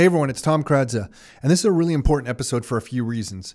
[0.00, 1.10] Hey everyone, it's Tom Karadza,
[1.42, 3.54] and this is a really important episode for a few reasons.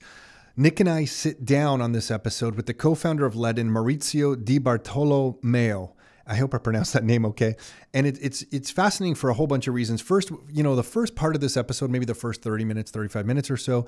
[0.56, 4.60] Nick and I sit down on this episode with the co-founder of Ledn, Mauricio Di
[4.60, 5.96] Bartolomeo.
[6.28, 7.55] I hope I pronounced that name okay.
[7.96, 10.02] And it, it's it's fascinating for a whole bunch of reasons.
[10.02, 13.25] First, you know, the first part of this episode, maybe the first 30 minutes, 35
[13.25, 13.88] minutes or so,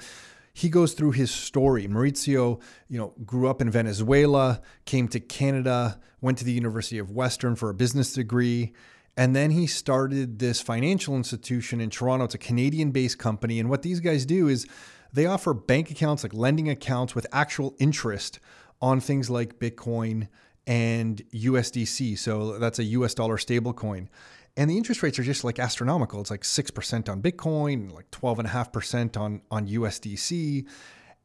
[0.51, 1.87] he goes through his story.
[1.87, 7.11] Mauricio, you know, grew up in Venezuela, came to Canada, went to the University of
[7.11, 8.73] Western for a business degree,
[9.17, 12.25] and then he started this financial institution in Toronto.
[12.25, 13.59] It's a Canadian based company.
[13.59, 14.67] And what these guys do is
[15.11, 18.39] they offer bank accounts, like lending accounts with actual interest
[18.79, 20.27] on things like Bitcoin
[20.67, 22.19] and USDC.
[22.19, 24.07] So that's a US dollar stablecoin.
[24.55, 26.21] And the interest rates are just like astronomical.
[26.21, 30.67] It's like 6% on Bitcoin, like 12.5% on, on USDC.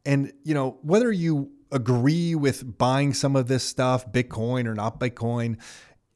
[0.05, 4.99] And, you know, whether you agree with buying some of this stuff, Bitcoin or not
[4.99, 5.57] Bitcoin,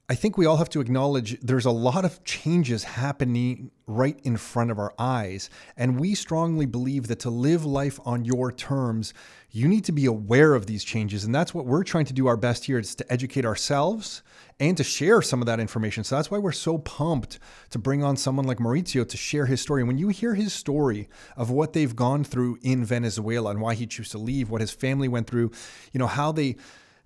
[0.09, 4.37] I think we all have to acknowledge there's a lot of changes happening right in
[4.37, 5.49] front of our eyes.
[5.75, 9.13] And we strongly believe that to live life on your terms,
[9.51, 11.25] you need to be aware of these changes.
[11.25, 14.23] And that's what we're trying to do our best here is to educate ourselves
[14.61, 16.05] and to share some of that information.
[16.05, 17.39] So that's why we're so pumped
[17.71, 19.81] to bring on someone like Mauricio to share his story.
[19.81, 23.73] And when you hear his story of what they've gone through in Venezuela and why
[23.73, 25.51] he chose to leave, what his family went through,
[25.91, 26.55] you know, how they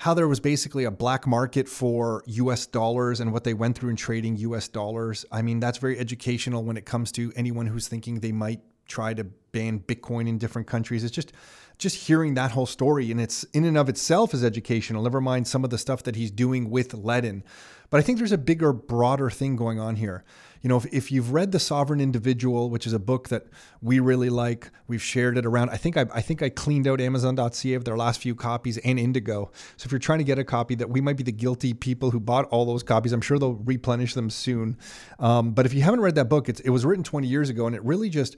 [0.01, 3.91] how there was basically a black market for US dollars and what they went through
[3.91, 5.25] in trading US dollars.
[5.31, 9.13] I mean, that's very educational when it comes to anyone who's thinking they might try
[9.13, 11.03] to ban Bitcoin in different countries.
[11.03, 11.33] It's just
[11.77, 15.03] just hearing that whole story and it's in and of itself is educational.
[15.03, 17.43] Never mind some of the stuff that he's doing with Ledn.
[17.91, 20.23] But I think there's a bigger, broader thing going on here.
[20.61, 23.47] You know, if, if you've read The Sovereign Individual, which is a book that
[23.81, 25.69] we really like, we've shared it around.
[25.71, 28.99] I think I, I think I cleaned out Amazon.ca of their last few copies and
[28.99, 29.51] Indigo.
[29.77, 32.11] So if you're trying to get a copy, that we might be the guilty people
[32.11, 33.11] who bought all those copies.
[33.11, 34.77] I'm sure they'll replenish them soon.
[35.19, 37.75] Um, but if you haven't read that book, it was written 20 years ago, and
[37.75, 38.37] it really just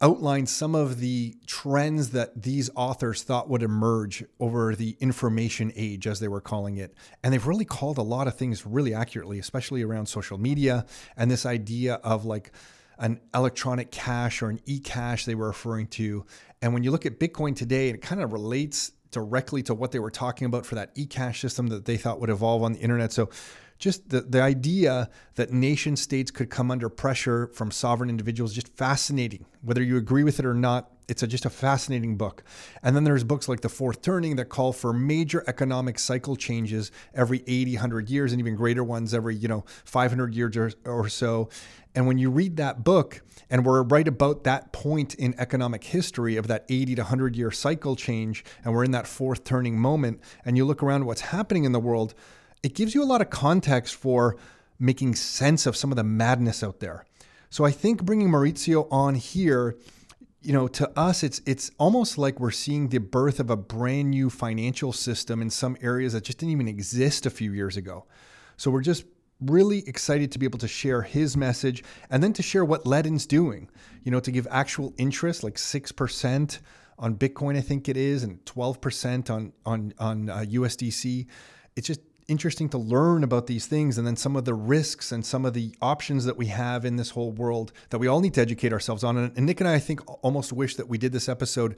[0.00, 6.06] outlined some of the trends that these authors thought would emerge over the information age,
[6.06, 6.94] as they were calling it.
[7.22, 10.86] And they've really called a lot of things really accurately, especially around social media
[11.16, 12.52] and this idea of like
[12.98, 16.24] an electronic cash or an e cash they were referring to.
[16.62, 19.98] And when you look at Bitcoin today, it kind of relates directly to what they
[19.98, 22.80] were talking about for that e cash system that they thought would evolve on the
[22.80, 23.12] internet.
[23.12, 23.30] So
[23.78, 28.68] just the, the idea that nation states could come under pressure from sovereign individuals just
[28.76, 29.46] fascinating.
[29.62, 32.44] Whether you agree with it or not it's a, just a fascinating book.
[32.82, 36.92] And then there's books like the fourth turning that call for major economic cycle changes
[37.14, 41.08] every 80 100 years and even greater ones every you know 500 years or, or
[41.08, 41.48] so.
[41.94, 46.36] And when you read that book and we're right about that point in economic history
[46.36, 50.20] of that 80 to 100 year cycle change and we're in that fourth turning moment
[50.44, 52.14] and you look around what's happening in the world
[52.62, 54.36] it gives you a lot of context for
[54.78, 57.04] making sense of some of the madness out there.
[57.50, 59.76] So I think bringing Mauricio on here,
[60.42, 64.10] you know, to us, it's it's almost like we're seeing the birth of a brand
[64.10, 68.06] new financial system in some areas that just didn't even exist a few years ago.
[68.56, 69.04] So we're just
[69.40, 73.26] really excited to be able to share his message and then to share what Ledn's
[73.26, 73.68] doing.
[74.04, 76.60] You know, to give actual interest, like six percent
[76.98, 81.26] on Bitcoin, I think it is, and twelve percent on on on uh, USDC.
[81.76, 85.24] It's just interesting to learn about these things and then some of the risks and
[85.24, 88.34] some of the options that we have in this whole world that we all need
[88.34, 89.16] to educate ourselves on.
[89.16, 91.76] And, Nick and I, I think, almost wish that we did this episode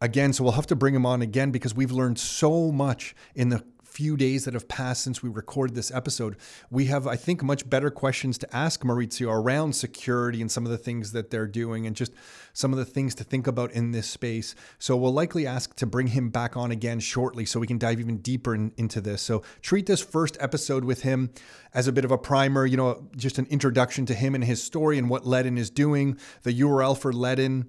[0.00, 0.34] again.
[0.34, 3.64] So we'll have to bring him on again because we've learned so much in the
[4.00, 6.34] few days that have passed since we recorded this episode,
[6.70, 10.72] we have, I think, much better questions to ask Mauricio around security and some of
[10.72, 12.14] the things that they're doing and just
[12.54, 14.54] some of the things to think about in this space.
[14.78, 18.00] So we'll likely ask to bring him back on again shortly so we can dive
[18.00, 19.20] even deeper in, into this.
[19.20, 21.28] So treat this first episode with him
[21.74, 24.62] as a bit of a primer, you know, just an introduction to him and his
[24.62, 26.16] story and what Ledn is doing.
[26.42, 27.66] The URL for Ledn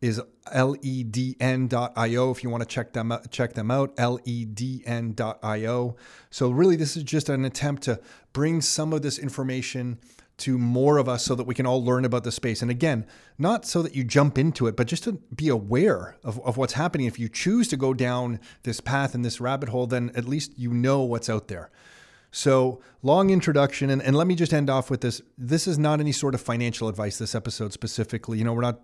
[0.00, 0.20] is
[0.52, 5.96] ledn.io if you want to check them out, check them out ledn.io
[6.30, 8.00] so really this is just an attempt to
[8.32, 9.98] bring some of this information
[10.40, 12.62] to more of us so that we can all learn about the space.
[12.62, 13.06] And again
[13.38, 16.72] not so that you jump into it but just to be aware of, of what's
[16.72, 17.06] happening.
[17.06, 20.58] If you choose to go down this path and this rabbit hole then at least
[20.58, 21.70] you know what's out there.
[22.32, 25.20] So, long introduction, and, and let me just end off with this.
[25.36, 28.38] This is not any sort of financial advice, this episode specifically.
[28.38, 28.78] You know, we're not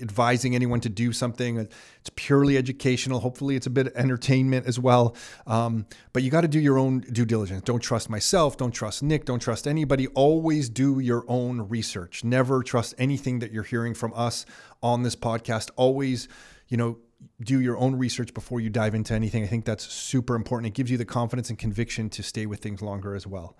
[0.00, 1.58] advising anyone to do something.
[1.58, 3.20] It's purely educational.
[3.20, 5.14] Hopefully, it's a bit of entertainment as well.
[5.46, 7.62] Um, but you got to do your own due diligence.
[7.62, 8.56] Don't trust myself.
[8.56, 9.24] Don't trust Nick.
[9.24, 10.06] Don't trust anybody.
[10.08, 12.24] Always do your own research.
[12.24, 14.46] Never trust anything that you're hearing from us
[14.82, 15.70] on this podcast.
[15.76, 16.28] Always,
[16.68, 16.98] you know,
[17.40, 19.44] do your own research before you dive into anything.
[19.44, 20.68] I think that's super important.
[20.68, 23.56] It gives you the confidence and conviction to stay with things longer as well.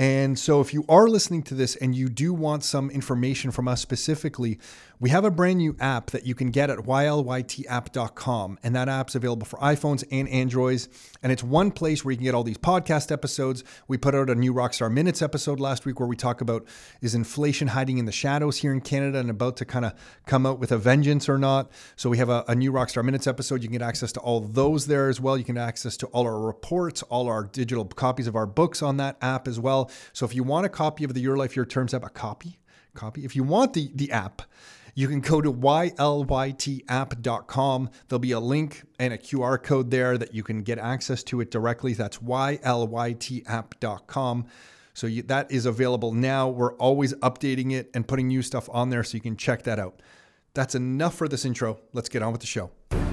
[0.00, 3.68] And so, if you are listening to this and you do want some information from
[3.68, 4.58] us specifically,
[4.98, 8.58] we have a brand new app that you can get at ylytapp.com.
[8.62, 10.88] And that app's available for iPhones and Androids.
[11.22, 13.62] And it's one place where you can get all these podcast episodes.
[13.88, 16.66] We put out a new Rockstar Minutes episode last week where we talk about
[17.02, 19.92] is inflation hiding in the shadows here in Canada and about to kind of
[20.24, 21.70] come out with a vengeance or not.
[21.96, 23.62] So we have a, a new Rockstar Minutes episode.
[23.62, 25.36] You can get access to all those there as well.
[25.36, 28.98] You can access to all our reports, all our digital copies of our books on
[28.98, 29.89] that app as well.
[30.12, 32.58] So if you want a copy of the Your Life, Your Terms app, a copy,
[32.94, 33.24] copy.
[33.24, 34.42] If you want the the app,
[34.94, 36.00] you can go to ylytapp.com.
[38.08, 41.40] There'll be a link and a QR code there that you can get access to
[41.40, 41.92] it directly.
[41.94, 42.66] That's ylytapp.com.
[44.92, 46.48] So you, that is available now.
[46.48, 49.78] We're always updating it and putting new stuff on there so you can check that
[49.78, 50.02] out.
[50.52, 51.78] That's enough for this intro.
[51.92, 52.72] Let's get on with the show.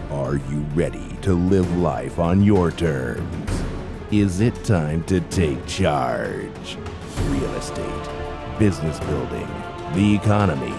[0.10, 3.67] Are you ready to live life on your terms?
[4.12, 6.78] Is it time to take charge?
[7.26, 9.48] Real estate, business building,
[9.96, 10.72] the economy,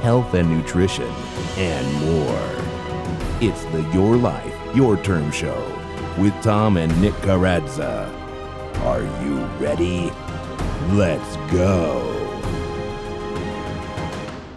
[0.00, 1.12] health and nutrition,
[1.58, 3.46] and more.
[3.46, 5.60] It's the Your Life, Your Term Show
[6.16, 8.08] with Tom and Nick Karadza.
[8.84, 10.10] Are you ready?
[10.92, 12.21] Let's go.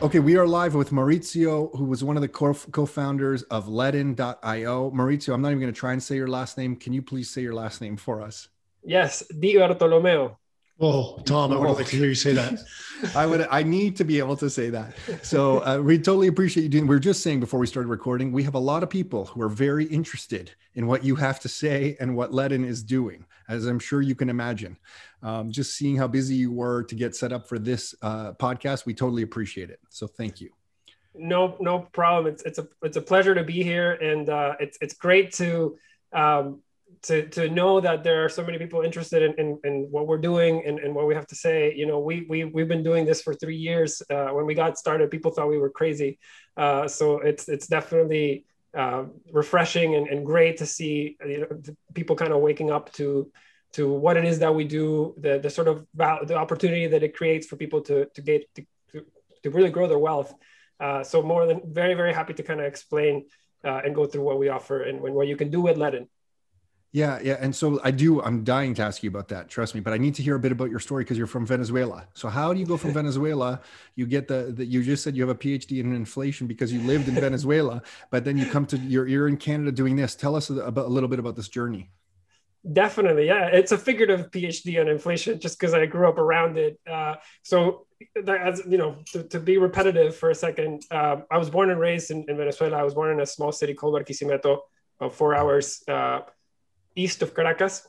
[0.06, 4.92] Okay, we are live with Mauricio, who was one of the co founders of Ledn.io.
[4.92, 6.76] Mauricio, I'm not even going to try and say your last name.
[6.76, 8.50] Can you please say your last name for us?
[8.84, 10.38] Yes, Di Bartolomeo.
[10.80, 12.60] Oh, Tom, I would like to hear you say that.
[13.16, 13.48] I would.
[13.50, 14.94] I need to be able to say that.
[15.22, 16.88] So uh, we totally appreciate you doing.
[16.88, 19.42] We are just saying before we started recording, we have a lot of people who
[19.42, 23.66] are very interested in what you have to say and what Ledn is doing, as
[23.66, 24.78] I'm sure you can imagine.
[25.24, 28.86] Um, just seeing how busy you were to get set up for this uh, podcast,
[28.86, 29.80] we totally appreciate it.
[29.90, 30.50] So thank you.
[31.14, 32.34] No, no problem.
[32.34, 35.78] It's it's a it's a pleasure to be here, and uh, it's it's great to.
[36.12, 36.62] Um,
[37.04, 40.18] to to know that there are so many people interested in, in, in what we're
[40.18, 41.74] doing and, and what we have to say.
[41.76, 44.02] You know we, we we've been doing this for three years.
[44.10, 46.20] Uh, when we got started people thought we were crazy.
[46.58, 48.46] Uh, so it's it's definitely
[48.76, 51.62] uh, refreshing and, and great to see you know
[51.94, 53.32] people kind of waking up to
[53.74, 57.16] to what it is that we do the the sort of the opportunity that it
[57.16, 58.66] creates for people to to get to,
[59.44, 60.34] to, really grow their wealth.
[60.80, 63.26] Uh, so more than very very happy to kind of explain
[63.66, 66.08] uh, and go through what we offer and, and what you can do with Ledn.
[66.96, 67.36] Yeah, yeah.
[67.42, 69.98] And so I do, I'm dying to ask you about that, trust me, but I
[69.98, 72.08] need to hear a bit about your story because you're from Venezuela.
[72.14, 73.60] So how do you go from Venezuela?
[73.96, 76.80] You get the, the, you just said you have a PhD in inflation because you
[76.80, 77.82] lived in Venezuela,
[78.12, 80.16] but then you come to, you're, you're in Canada doing this.
[80.16, 81.90] Tell us about, a little bit about this journey.
[82.72, 83.28] Definitely.
[83.28, 83.48] Yeah.
[83.48, 86.80] It's a figurative PhD on inflation just because I grew up around it.
[86.90, 87.88] Uh, so
[88.24, 91.72] that, as you know, to, to, be repetitive for a second, uh, I was born
[91.72, 92.78] and raised in, in, Venezuela.
[92.78, 94.60] I was born in a small city called Barquisimeto,
[95.02, 96.22] about four hours uh,
[96.96, 97.88] east of Caracas,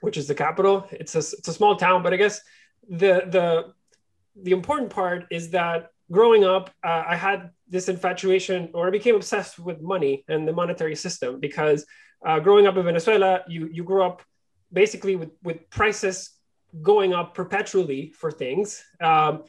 [0.00, 0.86] which is the capital.
[0.90, 2.40] It's a, it's a small town, but I guess
[2.88, 3.72] the, the,
[4.36, 9.14] the important part is that growing up, uh, I had this infatuation or I became
[9.14, 11.86] obsessed with money and the monetary system because
[12.24, 14.22] uh, growing up in Venezuela, you, you grew up
[14.72, 16.30] basically with, with prices
[16.80, 18.82] going up perpetually for things.
[19.00, 19.44] Um,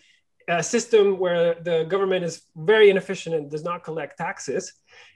[0.48, 4.74] a system where the government is very inefficient and does not collect taxes.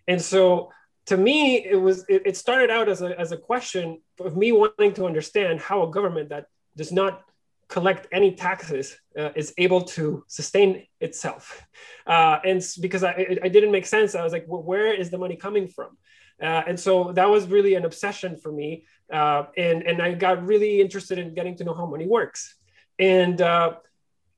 [0.08, 0.72] And so
[1.08, 4.52] to me, it was it, it, started out as a, as a question of me
[4.52, 7.24] wanting to understand how a government that does not
[7.70, 11.66] collect any taxes uh, is able to sustain itself.
[12.06, 15.18] Uh, and because I, it, didn't make sense, I was like, well, where is the
[15.18, 15.98] money coming from?
[16.42, 18.86] Uh, and so that was really an obsession for me.
[19.12, 22.56] Uh, and, and I got really interested in getting to know how money works.
[23.00, 23.76] And uh,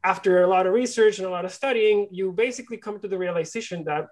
[0.04, 3.18] after a lot of research and a lot of studying, you basically come to the
[3.18, 4.08] realization that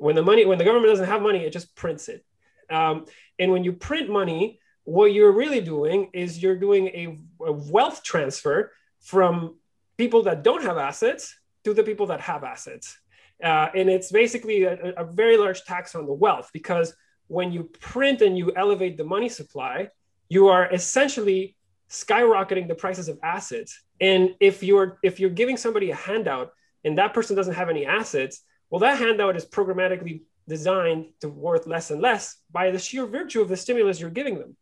[0.00, 2.24] when the money, when the government doesn't have money, it just prints it.
[2.70, 3.04] Um,
[3.38, 8.02] and when you print money, what you're really doing is you're doing a, a wealth
[8.02, 9.58] transfer from
[9.98, 12.98] people that don't have assets to the people that have assets.
[13.44, 16.94] Uh, and it's basically a, a, very large tax on the wealth because
[17.28, 19.88] when you print and you elevate the money supply,
[20.28, 21.56] you are essentially
[21.90, 23.82] skyrocketing the prices of assets.
[24.00, 26.52] And if you're if you're giving somebody a handout
[26.84, 31.66] and that person doesn't have any assets, well, that handout is programmatically designed to worth
[31.66, 34.56] less and less by the sheer virtue of the stimulus you're giving them.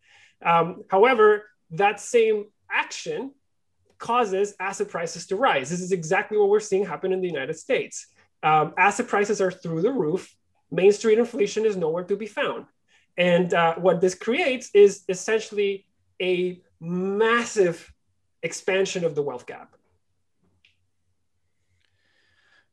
[0.45, 3.33] Um, however, that same action
[3.99, 5.71] causes asset prices to rise.
[5.71, 8.07] This is exactly what we're seeing happen in the United States.
[8.43, 10.35] Um, asset prices are through the roof.
[10.71, 12.67] Main Street inflation is nowhere to be found.
[13.17, 15.87] And uh, what this creates is essentially
[16.23, 17.93] a massive
[18.43, 19.75] expansion of the wealth gap.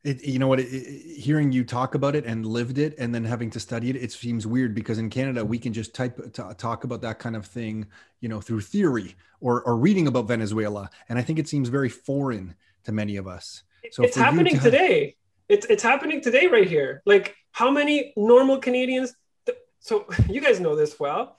[0.06, 0.60] It, you know what?
[0.60, 3.90] It, it, hearing you talk about it and lived it, and then having to study
[3.90, 7.18] it, it seems weird because in Canada we can just type t- talk about that
[7.18, 7.88] kind of thing,
[8.20, 11.90] you know, through theory or or reading about Venezuela, and I think it seems very
[11.90, 13.64] foreign to many of us.
[13.92, 15.16] So it's happening to today.
[15.50, 17.02] It's it's happening today right here.
[17.08, 19.12] Like how many normal Canadians?
[19.48, 21.36] Th- so you guys know this well.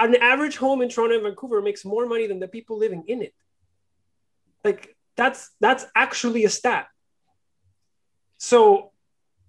[0.00, 3.22] An average home in Toronto and Vancouver makes more money than the people living in
[3.22, 3.34] it.
[4.64, 6.88] Like that's that's actually a stat
[8.44, 8.92] so,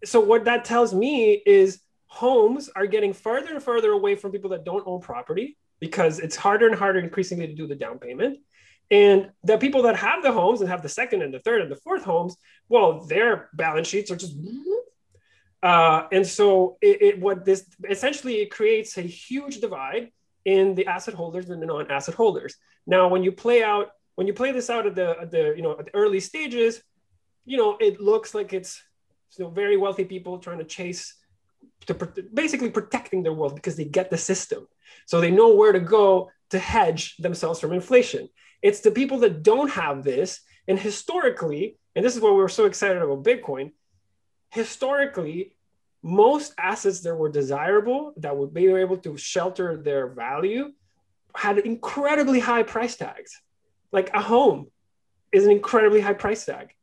[0.05, 4.51] so what that tells me is homes are getting further and further away from people
[4.51, 8.37] that don't own property because it's harder and harder increasingly to do the down payment.
[8.89, 11.69] And the people that have the homes and have the second and the third and
[11.69, 12.37] the fourth homes,
[12.69, 14.33] well, their balance sheets are just.
[15.61, 20.09] Uh, and so it, it what this essentially it creates a huge divide
[20.45, 22.55] in the asset holders and the non-asset holders.
[22.87, 25.63] Now, when you play out when you play this out at the at the you
[25.63, 26.81] know at the early stages,
[27.45, 28.81] you know, it looks like it's
[29.37, 31.15] you know, very wealthy people trying to chase
[31.85, 31.93] to
[32.33, 34.67] basically protecting their wealth because they get the system.
[35.05, 38.29] So they know where to go to hedge themselves from inflation.
[38.61, 40.41] It's the people that don't have this.
[40.67, 43.73] And historically, and this is why we were so excited about Bitcoin,
[44.49, 45.55] historically,
[46.01, 50.71] most assets that were desirable, that would be able to shelter their value,
[51.35, 53.41] had incredibly high price tags.
[53.91, 54.67] Like a home
[55.31, 56.73] is an incredibly high price tag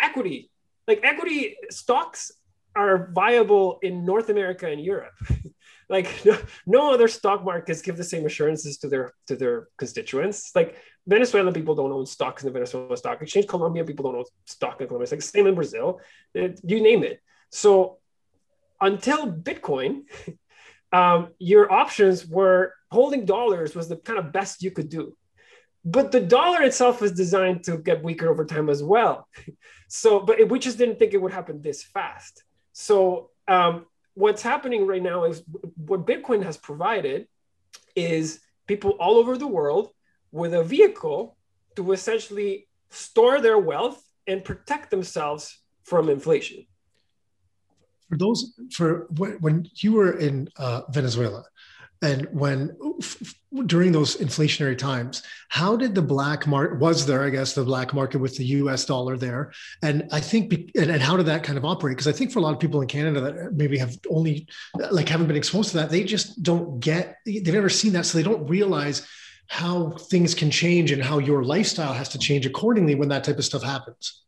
[0.00, 0.50] equity.
[0.86, 2.32] Like equity stocks
[2.74, 5.14] are viable in North America and Europe.
[5.88, 10.52] like no, no, other stock markets give the same assurances to their to their constituents.
[10.54, 10.76] Like
[11.06, 13.46] Venezuelan people don't own stocks in the Venezuela Stock Exchange.
[13.46, 15.04] Colombian people don't own stock in Colombia.
[15.04, 16.00] It's like same in Brazil.
[16.34, 17.20] It, you name it.
[17.50, 17.98] So
[18.80, 20.02] until Bitcoin,
[20.92, 25.16] um, your options were holding dollars was the kind of best you could do
[25.84, 29.28] but the dollar itself is designed to get weaker over time as well.
[29.90, 32.44] So, but it, we just didn't think it would happen this fast.
[32.74, 35.42] So, um, what's happening right now is
[35.76, 37.26] what Bitcoin has provided
[37.96, 39.88] is people all over the world
[40.30, 41.38] with a vehicle
[41.76, 46.66] to essentially store their wealth and protect themselves from inflation.
[48.10, 51.44] For those, for when you were in uh, Venezuela,
[52.02, 52.76] and when
[53.66, 57.94] during those inflationary times how did the black market was there i guess the black
[57.94, 59.52] market with the us dollar there?
[59.82, 61.96] And i think and, and how did that kind of operate?
[61.96, 64.46] Because i think for a lot of people in canada that maybe have only
[64.90, 68.06] like haven't been exposed to that they just don't get they've never seen that.
[68.06, 69.06] So they don't realize
[69.48, 73.38] how things can change and how your lifestyle has to change accordingly when that type
[73.38, 74.22] of stuff happens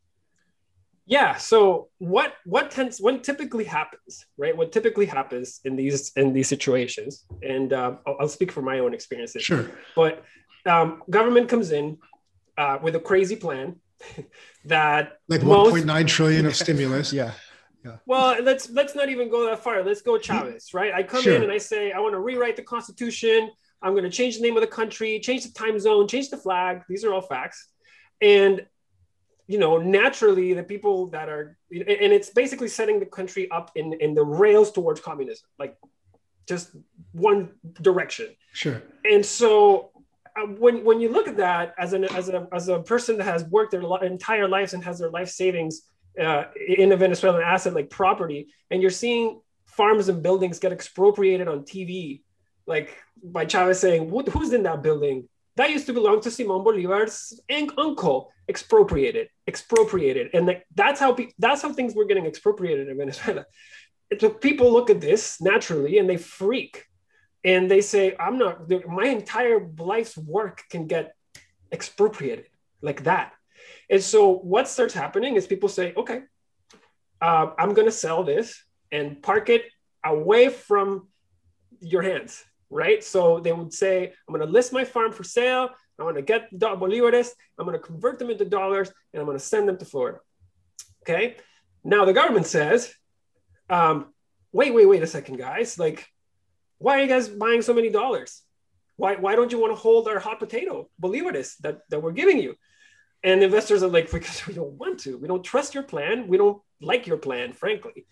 [1.10, 6.32] yeah so what what tends what typically happens right what typically happens in these in
[6.32, 10.24] these situations and uh, I'll, I'll, speak from my own experiences sure but
[10.66, 11.98] um, government comes in
[12.56, 13.76] uh, with a crazy plan
[14.64, 17.32] that like most, 1.9 trillion of stimulus yeah
[17.82, 17.96] yeah.
[18.04, 19.82] Well, let's let's not even go that far.
[19.82, 20.92] Let's go Chavez, right?
[20.92, 21.36] I come sure.
[21.36, 23.50] in and I say I want to rewrite the constitution.
[23.80, 26.36] I'm going to change the name of the country, change the time zone, change the
[26.36, 26.82] flag.
[26.90, 27.68] These are all facts.
[28.20, 28.66] And
[29.50, 33.94] you know, naturally the people that are, and it's basically setting the country up in,
[33.94, 35.76] in the rails towards communism, like
[36.46, 36.76] just
[37.10, 37.50] one
[37.82, 38.28] direction.
[38.52, 38.80] Sure.
[39.04, 39.90] And so
[40.36, 43.24] uh, when, when you look at that as an, as a, as a person that
[43.24, 45.82] has worked their entire lives and has their life savings
[46.24, 46.44] uh,
[46.78, 51.64] in a Venezuelan asset like property, and you're seeing farms and buildings get expropriated on
[51.64, 52.20] TV,
[52.68, 55.28] like by Chavez saying, who's in that building?
[55.56, 57.40] That used to belong to Simon Bolivar's
[57.76, 62.96] uncle expropriated, expropriated, and like, that's how pe- that's how things were getting expropriated in
[62.96, 63.46] Venezuela.
[64.20, 66.86] So people look at this naturally and they freak,
[67.44, 68.68] and they say, "I'm not.
[68.88, 71.14] My entire life's work can get
[71.72, 72.46] expropriated
[72.80, 73.32] like that."
[73.88, 76.22] And so what starts happening is people say, "Okay,
[77.20, 79.64] uh, I'm going to sell this and park it
[80.04, 81.08] away from
[81.80, 83.02] your hands." Right.
[83.02, 85.70] So they would say, I'm going to list my farm for sale.
[86.00, 89.38] I'm going to get bolivares, I'm going to convert them into dollars, and I'm going
[89.38, 90.18] to send them to Florida.
[91.02, 91.36] Okay.
[91.84, 92.92] Now the government says,
[93.68, 94.06] um,
[94.50, 95.78] wait, wait, wait a second, guys.
[95.78, 96.06] Like,
[96.78, 98.42] why are you guys buying so many dollars?
[98.96, 102.38] Why, why don't you want to hold our hot potato, bolivares, that, that we're giving
[102.38, 102.54] you?
[103.22, 105.18] And investors are like, because we don't want to.
[105.18, 106.28] We don't trust your plan.
[106.28, 108.06] We don't like your plan, frankly.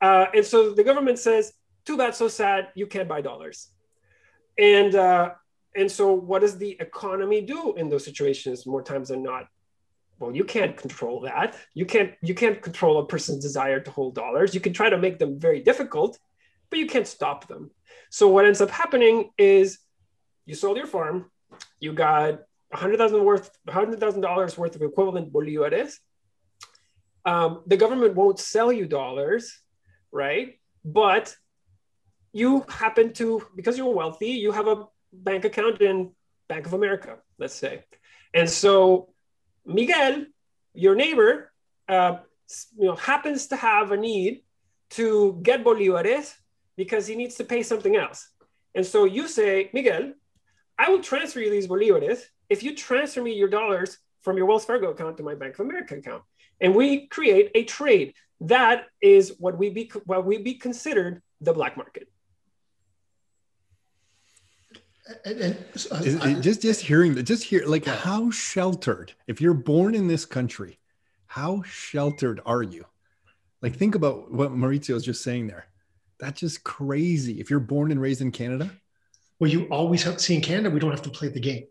[0.00, 1.52] Uh, and so the government says,
[1.84, 2.68] too bad, so sad.
[2.74, 3.68] You can't buy dollars.
[4.58, 5.30] And uh,
[5.74, 8.66] and so what does the economy do in those situations?
[8.66, 9.48] More times than not
[10.18, 11.56] well you can't control that.
[11.74, 14.54] You can't you can't control a person's desire to hold dollars.
[14.54, 16.18] You can try to make them very difficult
[16.70, 17.70] but you can't stop them.
[18.08, 19.78] So what ends up happening is
[20.46, 21.30] you sold your farm.
[21.80, 22.40] You got
[22.70, 25.98] 100000 worth $100000 worth of equivalent bolivares
[27.24, 29.60] um, the government won't sell you dollars,
[30.10, 30.58] right?
[30.84, 31.36] But
[32.32, 36.10] you happen to, because you're wealthy, you have a bank account in
[36.48, 37.84] Bank of America, let's say.
[38.34, 39.10] And so
[39.64, 40.26] Miguel,
[40.74, 41.52] your neighbor,
[41.88, 42.18] uh,
[42.78, 44.42] you know, happens to have a need
[44.90, 46.34] to get bolivares
[46.76, 48.28] because he needs to pay something else.
[48.74, 50.14] And so you say, Miguel,
[50.78, 54.64] I will transfer you these bolivares if you transfer me your dollars from your Wells
[54.64, 56.22] Fargo account to my Bank of America account.
[56.60, 58.14] And we create a trade.
[58.40, 62.08] That is what we be what we be considered the black market.
[65.24, 65.56] And, and
[65.90, 69.12] uh, just just hearing that, just hear like how sheltered.
[69.26, 70.78] If you're born in this country,
[71.26, 72.86] how sheltered are you?
[73.62, 75.66] Like think about what Mauricio was just saying there.
[76.20, 77.40] That's just crazy.
[77.40, 78.70] If you're born and raised in Canada,
[79.40, 80.70] well, you always have to see in Canada.
[80.70, 81.64] We don't have to play the game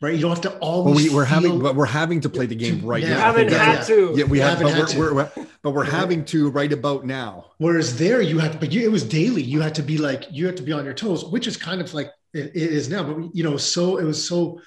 [0.00, 0.14] right?
[0.14, 1.10] You don't have to always.
[1.10, 3.08] we, are having, but we're having to play the game right now.
[3.08, 4.12] You haven't had to.
[4.14, 5.30] Yeah, we have, but we're, we're,
[5.62, 7.52] but we're having to right about now.
[7.58, 9.42] Whereas there, you had, but you, it was daily.
[9.42, 11.80] You had to be like, you had to be on your toes, which is kind
[11.80, 13.02] of like it, it is now.
[13.02, 14.60] But you know, so it was so,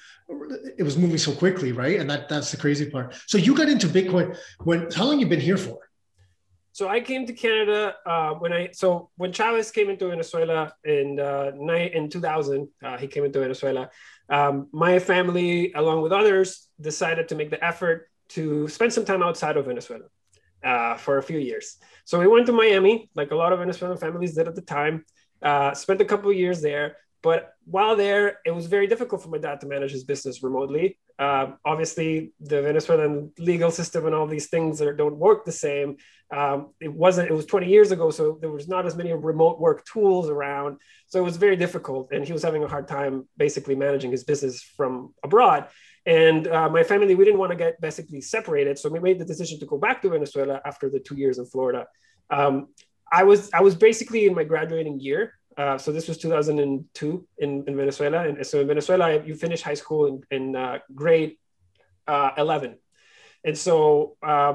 [0.78, 2.00] it was moving so quickly, right?
[2.00, 3.14] And that that's the crazy part.
[3.26, 4.90] So you got into Bitcoin when?
[4.90, 5.78] How long you been here for?
[6.72, 11.18] So I came to Canada uh, when I so when Chavez came into Venezuela in
[11.18, 12.68] uh, night in 2000.
[12.82, 13.90] Uh, he came into Venezuela.
[14.28, 19.22] Um, my family, along with others, decided to make the effort to spend some time
[19.22, 20.04] outside of Venezuela
[20.62, 21.78] uh, for a few years.
[22.04, 25.04] So we went to Miami, like a lot of Venezuelan families did at the time.
[25.42, 29.38] Uh, spent a couple years there, but while there, it was very difficult for my
[29.38, 30.98] dad to manage his business remotely.
[31.18, 35.98] Uh, obviously, the Venezuelan legal system and all these things that don't work the same.
[36.30, 37.28] Um, it wasn't.
[37.28, 40.78] It was 20 years ago, so there was not as many remote work tools around.
[41.08, 44.24] So it was very difficult, and he was having a hard time basically managing his
[44.24, 45.66] business from abroad.
[46.06, 49.26] And uh, my family, we didn't want to get basically separated, so we made the
[49.26, 51.86] decision to go back to Venezuela after the two years in Florida.
[52.30, 52.68] Um,
[53.12, 57.64] I was I was basically in my graduating year uh, so this was 2002 in,
[57.66, 58.26] in Venezuela.
[58.26, 61.36] And so in Venezuela, you finish high school in, in uh, grade
[62.08, 62.76] uh, 11.
[63.44, 64.54] And so uh,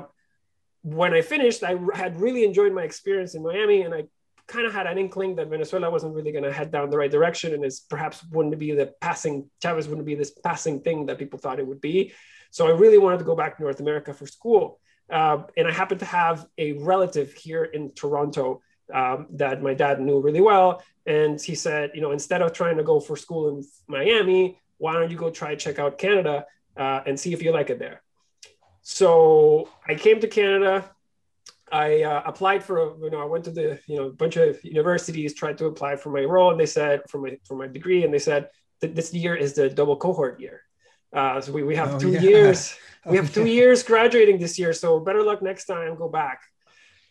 [0.81, 3.83] when I finished, I had really enjoyed my experience in Miami.
[3.83, 4.05] And I
[4.47, 7.12] kind of had an inkling that Venezuela wasn't really going to head down the right
[7.12, 7.53] direction.
[7.53, 11.38] And it's perhaps wouldn't be the passing, Chavez wouldn't be this passing thing that people
[11.38, 12.13] thought it would be.
[12.49, 14.80] So I really wanted to go back to North America for school.
[15.08, 20.00] Uh, and I happened to have a relative here in Toronto um, that my dad
[20.00, 20.84] knew really well.
[21.06, 24.93] And he said, you know, instead of trying to go for school in Miami, why
[24.93, 26.45] don't you go try check out Canada
[26.78, 28.02] uh, and see if you like it there?
[28.82, 30.89] So I came to Canada.
[31.71, 34.38] I uh, applied for, a, you know, I went to the, you know, a bunch
[34.38, 37.67] of universities, tried to apply for my role, and they said for my for my
[37.67, 38.50] degree, and they said
[38.82, 40.62] that this year is the double cohort year.
[41.12, 42.21] Uh, so we, we have oh, two yeah.
[42.21, 42.76] years.
[43.08, 44.74] We have two years graduating this year.
[44.74, 45.95] So better luck next time.
[45.95, 46.41] Go back.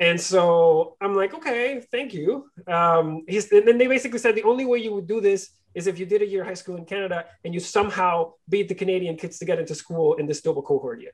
[0.01, 2.51] And so I'm like, okay, thank you.
[2.67, 5.87] Um, he's, and then they basically said the only way you would do this is
[5.87, 9.17] if you did a year high school in Canada and you somehow beat the Canadian
[9.17, 11.13] kids to get into school in this double cohort year.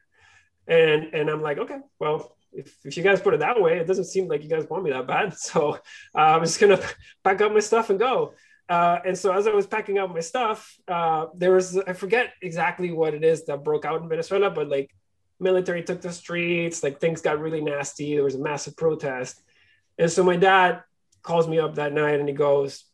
[0.69, 3.87] And and I'm like, okay, well, if, if you guys put it that way, it
[3.87, 5.35] doesn't seem like you guys want me that bad.
[5.37, 5.79] So
[6.15, 6.81] uh, I'm just gonna
[7.25, 8.35] pack up my stuff and go.
[8.69, 12.33] Uh, and so as I was packing up my stuff, uh, there was I forget
[12.41, 14.91] exactly what it is that broke out in Venezuela, but like
[15.41, 18.15] military took the streets, like things got really nasty.
[18.15, 19.43] There was a massive protest.
[19.99, 20.83] And so my dad
[21.23, 22.85] calls me up that night and he goes,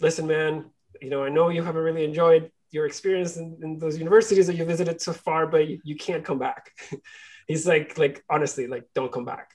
[0.00, 0.66] Listen, man,
[1.00, 4.56] you know, I know you haven't really enjoyed your experience in, in those universities that
[4.56, 6.72] you visited so far, but you, you can't come back.
[7.46, 9.52] He's like, like, honestly, like, don't come back.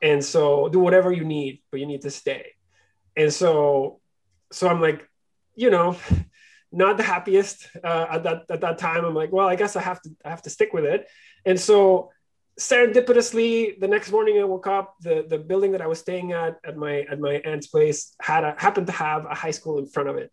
[0.00, 2.52] And so do whatever you need, but you need to stay.
[3.16, 4.00] And so,
[4.52, 5.08] so I'm like,
[5.54, 5.96] you know,
[6.72, 9.04] not the happiest uh, at that at that time.
[9.04, 11.06] I'm like, well, I guess I have to I have to stick with it.
[11.46, 12.10] And so
[12.58, 14.94] serendipitously, the next morning I woke up.
[15.00, 18.44] The the building that I was staying at at my at my aunt's place had
[18.44, 20.30] a, happened to have a high school in front of it.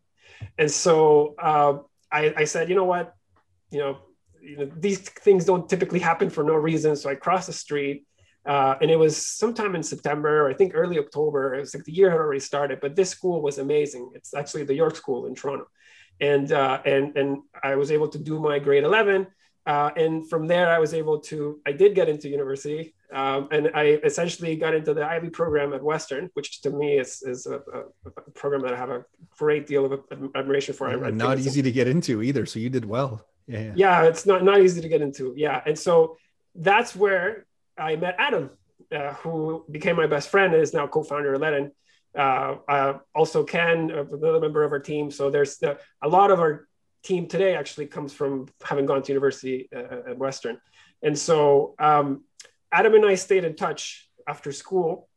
[0.58, 1.80] And so uh,
[2.12, 3.13] I, I said, you know what,
[3.69, 4.00] you know,
[4.41, 6.95] you know, these things don't typically happen for no reason.
[6.95, 8.06] So I crossed the street.
[8.43, 11.54] Uh, and it was sometime in September, I think early October.
[11.54, 14.10] It was like the year had already started, but this school was amazing.
[14.15, 15.67] It's actually the York School in Toronto
[16.21, 19.28] and uh, and and I was able to do my grade 11.
[19.65, 21.60] Uh, and from there, I was able to.
[21.65, 25.84] I did get into university, um, and I essentially got into the Ivey program at
[25.84, 29.06] Western, which to me is is a, a, program that I have a
[29.38, 30.02] great deal of
[30.36, 30.88] admiration for.
[30.88, 32.47] And not easy to get into either.
[32.47, 33.24] So you did well.
[33.45, 35.34] Yeah, yeah, it's not not easy to get into.
[35.38, 36.17] Yeah, and so
[36.56, 37.45] that's where
[37.78, 38.50] I met Adam,
[38.91, 41.71] uh, who became my best friend and is now co-founder of Ledn
[42.17, 45.12] uh, uh, also Ken, uh, another member of our team.
[45.12, 46.67] So there's a lot of our
[47.04, 50.60] team today actually comes from having gone to university uh, at Western.
[51.04, 52.24] And so um,
[52.72, 55.08] Adam and I stayed in touch after school.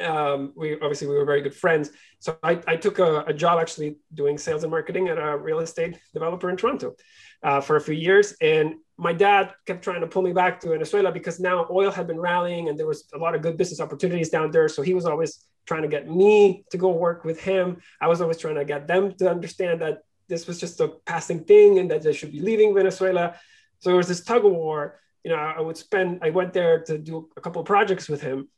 [0.00, 1.90] Um, we obviously we were very good friends.
[2.20, 5.60] So I, I took a, a, job actually doing sales and marketing at a real
[5.60, 6.94] estate developer in Toronto
[7.42, 8.34] uh, for a few years.
[8.40, 12.06] And my dad kept trying to pull me back to Venezuela because now oil had
[12.06, 14.68] been rallying and there was a lot of good business opportunities down there.
[14.68, 17.82] So he was always trying to get me to go work with him.
[18.00, 19.98] I was always trying to get them to understand that
[20.30, 23.34] this was just a passing thing and that they should be leaving Venezuela.
[23.80, 25.00] So there was this tug of war.
[25.24, 28.48] You know, I would spend, I went there to do a couple projects with him.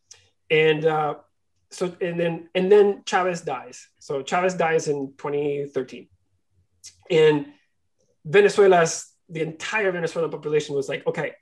[0.51, 1.15] And uh,
[1.71, 3.89] so, and then, and then Chavez dies.
[3.99, 6.07] So Chavez dies in 2013.
[7.11, 7.47] And
[8.25, 11.33] Venezuela's the entire Venezuelan population was like, okay,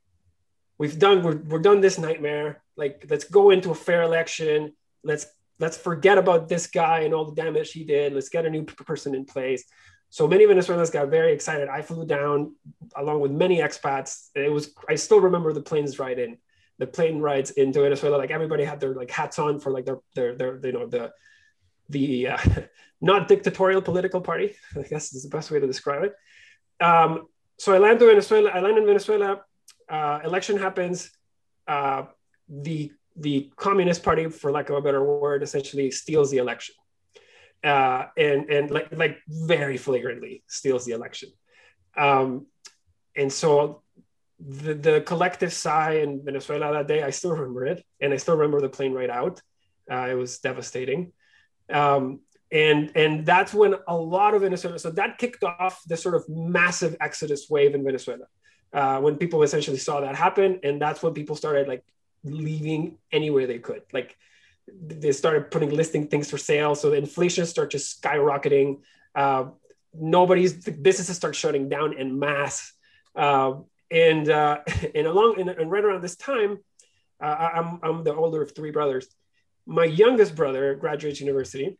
[0.78, 2.62] we've done we're, we're done this nightmare.
[2.76, 4.72] Like, let's go into a fair election.
[5.02, 5.26] Let's
[5.58, 8.14] let's forget about this guy and all the damage he did.
[8.14, 9.64] Let's get a new person in place.
[10.10, 11.68] So many Venezuelans got very excited.
[11.68, 12.54] I flew down
[12.96, 14.28] along with many expats.
[14.34, 16.38] It was I still remember the planes ride in,
[16.78, 18.16] the plane rides into Venezuela.
[18.16, 21.12] Like everybody had their like hats on for like their their their you know the
[21.88, 22.38] the uh,
[23.00, 24.56] not dictatorial political party.
[24.76, 26.14] I guess is the best way to describe it.
[26.84, 28.50] Um, so I land to Venezuela.
[28.50, 29.42] I land in Venezuela.
[29.88, 31.10] Uh, election happens.
[31.68, 32.04] Uh,
[32.48, 36.74] the the Communist Party, for lack of a better word, essentially steals the election,
[37.64, 41.30] uh, and and like like very flagrantly steals the election.
[41.96, 42.46] Um,
[43.16, 43.82] and so
[44.38, 48.36] the the collective sigh in Venezuela that day, I still remember it, and I still
[48.36, 49.42] remember the plane ride out.
[49.90, 51.12] Uh, it was devastating.
[51.70, 52.20] Um,
[52.52, 54.78] and and that's when a lot of Venezuela.
[54.78, 58.26] So that kicked off the sort of massive exodus wave in Venezuela,
[58.72, 61.84] uh, when people essentially saw that happen, and that's when people started like
[62.24, 63.82] leaving anywhere they could.
[63.92, 64.16] Like
[64.80, 68.80] they started putting listing things for sale, so the inflation started just skyrocketing.
[69.14, 69.46] Uh,
[69.94, 72.72] nobody's businesses start shutting down in mass,
[73.16, 73.54] uh,
[73.90, 74.58] and uh,
[74.94, 76.58] and along and, and right around this time,
[77.20, 79.08] uh, I'm I'm the older of three brothers.
[79.66, 81.78] My youngest brother graduates university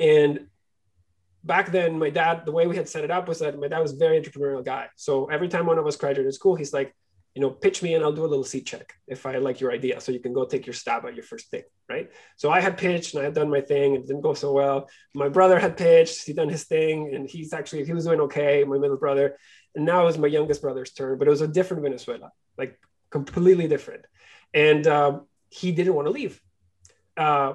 [0.00, 0.46] and
[1.44, 3.80] back then, my dad, the way we had set it up was that my dad
[3.80, 4.88] was very entrepreneurial guy.
[4.96, 6.94] So every time one of us graduated school, he's like,
[7.34, 9.70] you know, pitch me and I'll do a little seat check if I like your
[9.70, 10.00] idea.
[10.00, 12.10] So you can go take your stab at your first thing, right?
[12.36, 13.94] So I had pitched and I had done my thing.
[13.94, 14.88] And it didn't go so well.
[15.14, 18.64] My brother had pitched, he done his thing, and he's actually he was doing okay.
[18.64, 19.36] My middle brother,
[19.74, 22.78] and now it was my youngest brother's turn, but it was a different Venezuela, like
[23.10, 24.04] completely different.
[24.52, 26.40] And um, he didn't want to leave,
[27.16, 27.54] uh,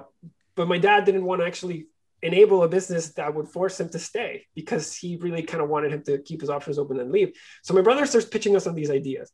[0.54, 1.88] but my dad didn't want to actually
[2.22, 5.92] enable a business that would force him to stay because he really kind of wanted
[5.92, 7.32] him to keep his options open and leave.
[7.62, 9.30] So my brother starts pitching us on these ideas,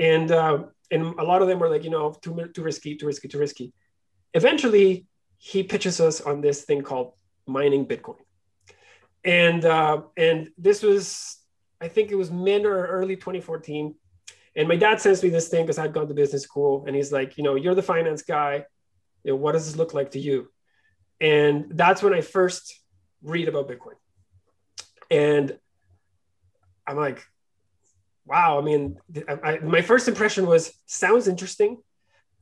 [0.00, 3.06] and uh, and a lot of them were like, you know, too too risky, too
[3.06, 3.72] risky, too risky.
[4.34, 7.12] Eventually, he pitches us on this thing called
[7.46, 8.16] mining Bitcoin,
[9.22, 11.38] and uh, and this was
[11.80, 13.94] I think it was mid or early 2014.
[14.56, 17.12] And my dad sends me this thing because I'd gone to business school, and he's
[17.12, 18.64] like, you know, you're the finance guy.
[19.22, 20.50] You know, what does this look like to you?
[21.20, 22.74] And that's when I first
[23.22, 23.94] read about Bitcoin.
[25.10, 25.58] And
[26.86, 27.24] I'm like,
[28.24, 28.58] wow.
[28.58, 28.96] I mean,
[29.28, 31.78] I, I, my first impression was sounds interesting,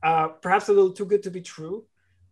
[0.03, 1.85] uh, perhaps a little too good to be true.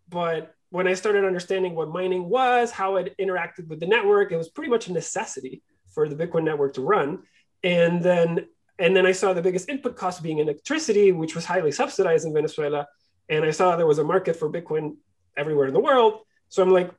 [0.09, 4.37] But when I started understanding what mining was, how it interacted with the network, it
[4.37, 7.23] was pretty much a necessity for the Bitcoin network to run.
[7.63, 8.47] And then
[8.79, 12.33] and then I saw the biggest input cost being electricity, which was highly subsidized in
[12.33, 12.87] Venezuela.
[13.27, 14.97] And I saw there was a market for Bitcoin
[15.35, 16.21] everywhere in the world.
[16.49, 16.91] So I'm like,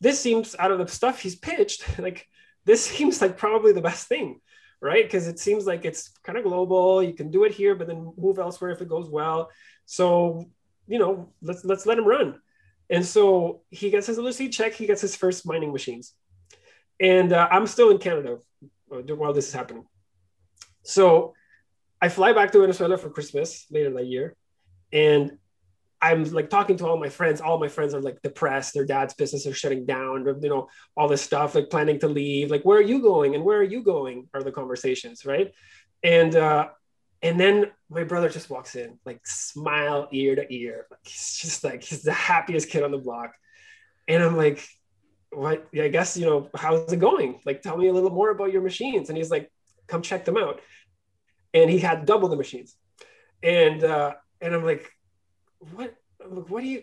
[0.00, 2.28] this seems out of the stuff he's pitched, like
[2.64, 4.40] this seems like probably the best thing,
[4.84, 5.04] right?
[5.04, 7.02] Because it seems like it's kind of global.
[7.02, 9.50] You can do it here, but then move elsewhere if it goes well.
[9.86, 10.44] So,
[10.86, 12.40] you know, let's let's let him run.
[12.90, 14.74] And so he gets his little check.
[14.74, 16.12] He gets his first mining machines,
[17.00, 18.38] and uh, I'm still in Canada
[18.86, 19.86] while this is happening.
[20.82, 21.32] So
[22.00, 24.36] I fly back to Venezuela for Christmas later that year,
[24.92, 25.38] and
[26.04, 27.40] I'm like talking to all my friends.
[27.40, 28.74] All my friends are like depressed.
[28.74, 30.26] Their dad's business are shutting down.
[30.42, 32.50] You know, all this stuff, like planning to leave.
[32.50, 33.34] Like, where are you going?
[33.34, 34.28] And where are you going?
[34.34, 35.52] Are the conversations, right?
[36.02, 36.68] And uh,
[37.22, 40.86] and then my brother just walks in, like smile ear to ear.
[40.90, 43.32] Like he's just like he's the happiest kid on the block.
[44.06, 44.62] And I'm like,
[45.30, 45.66] what?
[45.74, 47.40] I guess you know how's it going?
[47.46, 49.08] Like, tell me a little more about your machines.
[49.08, 49.50] And he's like,
[49.86, 50.60] come check them out.
[51.54, 52.76] And he had double the machines.
[53.42, 54.12] And uh,
[54.42, 54.90] and I'm like,
[55.74, 55.94] what
[56.48, 56.82] what do you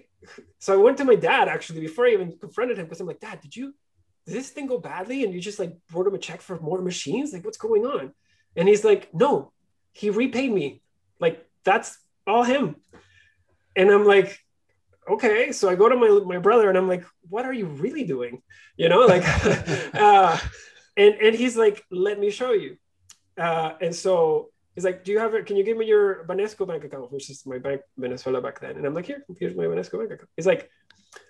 [0.59, 3.19] so i went to my dad actually before i even confronted him because i'm like
[3.19, 3.73] dad did you
[4.25, 6.81] did this thing go badly and you just like wrote him a check for more
[6.81, 7.33] machines?
[7.33, 8.13] Like what's going on?
[8.55, 9.51] And he's like no
[9.93, 10.81] he repaid me.
[11.19, 12.75] Like that's all him.
[13.75, 14.37] And i'm like
[15.09, 15.51] okay.
[15.51, 18.41] So i go to my, my brother and i'm like what are you really doing?
[18.77, 19.23] You know like
[19.95, 20.37] uh,
[20.97, 22.77] and and he's like let me show you.
[23.37, 25.45] Uh, and so He's like, do you have it?
[25.45, 28.77] Can you give me your Banesco bank account, which is my bank Venezuela back then?
[28.77, 30.29] And I'm like, here, here's my Banesco bank account.
[30.37, 30.69] He's like,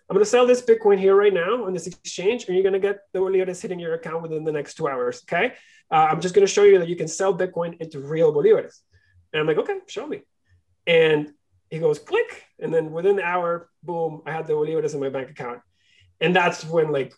[0.09, 2.99] I'm to sell this Bitcoin here right now on this exchange, and you're to get
[3.13, 5.23] the bolívares hitting your account within the next two hours.
[5.23, 5.53] Okay.
[5.89, 8.79] Uh, I'm just to show you that you can sell Bitcoin into real bolívares.
[9.33, 10.21] And I'm like, okay, show me.
[10.85, 11.31] And
[11.69, 12.43] he goes, click.
[12.59, 15.61] And then within the hour, boom, I had the bolívares in my bank account.
[16.19, 17.13] And that's when like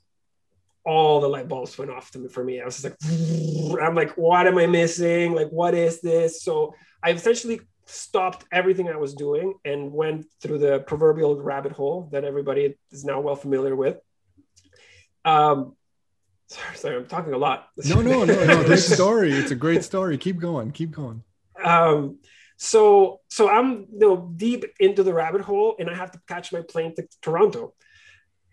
[0.86, 2.62] all the light bulbs went off to me for me.
[2.62, 5.34] I was just like, I'm like, what am I missing?
[5.34, 6.44] Like, what is this?
[6.44, 12.10] So I essentially stopped everything I was doing and went through the proverbial rabbit hole
[12.12, 13.98] that everybody is now well familiar with.
[15.26, 15.76] Um,
[16.48, 17.68] sorry, sorry I'm talking a lot.
[17.86, 18.64] No, no, no, no.
[18.66, 19.32] Great story.
[19.32, 20.18] It's a great story.
[20.18, 20.72] Keep going.
[20.72, 21.24] Keep going.
[21.64, 22.20] Um,
[22.58, 26.52] so, so I'm you know deep into the rabbit hole, and I have to catch
[26.52, 27.74] my plane to Toronto.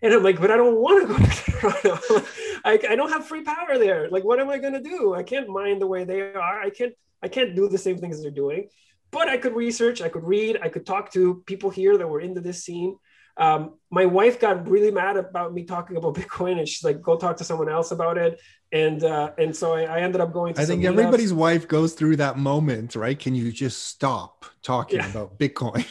[0.01, 2.25] And I'm like, but I don't want to go to Toronto.
[2.65, 4.09] I, I don't have free power there.
[4.09, 5.13] Like, what am I going to do?
[5.13, 6.61] I can't mine the way they are.
[6.61, 8.67] I can't, I can't do the same things they're doing.
[9.11, 12.21] But I could research, I could read, I could talk to people here that were
[12.21, 12.97] into this scene.
[13.37, 17.17] Um, my wife got really mad about me talking about Bitcoin, and she's like, "Go
[17.17, 18.39] talk to someone else about it."
[18.71, 20.53] And uh, and so I, I ended up going.
[20.57, 23.17] I think everybody's wife goes through that moment, right?
[23.17, 25.09] Can you just stop talking yeah.
[25.09, 25.85] about Bitcoin?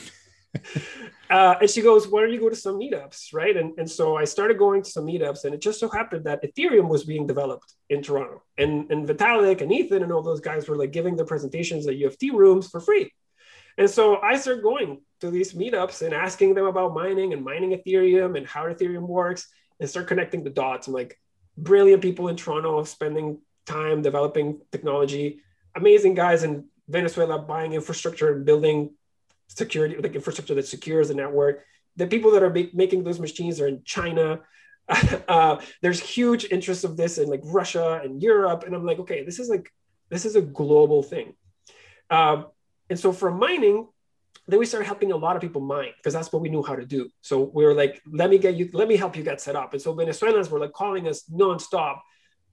[1.31, 3.57] Uh, and she goes, why don't you go to some meetups, right?
[3.57, 6.43] And, and so I started going to some meetups, and it just so happened that
[6.43, 10.69] Ethereum was being developed in Toronto, and and Vitalik and Ethan and all those guys
[10.69, 13.13] were like giving their presentations at UofT rooms for free.
[13.79, 17.71] And so I started going to these meetups and asking them about mining and mining
[17.79, 19.47] Ethereum and how Ethereum works,
[19.79, 20.89] and start connecting the dots.
[20.89, 21.17] I'm like,
[21.57, 25.43] brilliant people in Toronto spending time developing technology,
[25.77, 28.95] amazing guys in Venezuela buying infrastructure and building
[29.57, 31.65] security, like infrastructure that secures the network.
[31.97, 34.41] The people that are making those machines are in China.
[35.29, 39.23] Uh, there's huge interest of this in like Russia and Europe, and I'm like, okay,
[39.23, 39.73] this is like
[40.09, 41.35] this is a global thing.
[42.11, 42.47] Um,
[42.89, 43.87] and so for mining,
[44.49, 46.75] then we started helping a lot of people mine because that's what we knew how
[46.75, 47.09] to do.
[47.21, 49.73] So we were like, let me get you, let me help you get set up.
[49.73, 52.01] And so Venezuelans were like calling us nonstop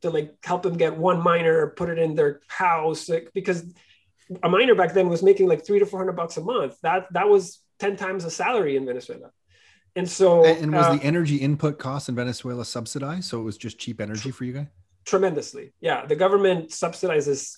[0.02, 3.66] to like help them get one miner, put it in their house, like, because
[4.44, 6.76] a miner back then was making like three to four hundred bucks a month.
[6.82, 9.32] That that was ten times a salary in Venezuela.
[9.96, 13.26] And so, and was uh, the energy input cost in Venezuela subsidized?
[13.26, 14.68] So it was just cheap energy for you guys.
[15.06, 16.06] Tremendously, yeah.
[16.06, 17.58] The government subsidizes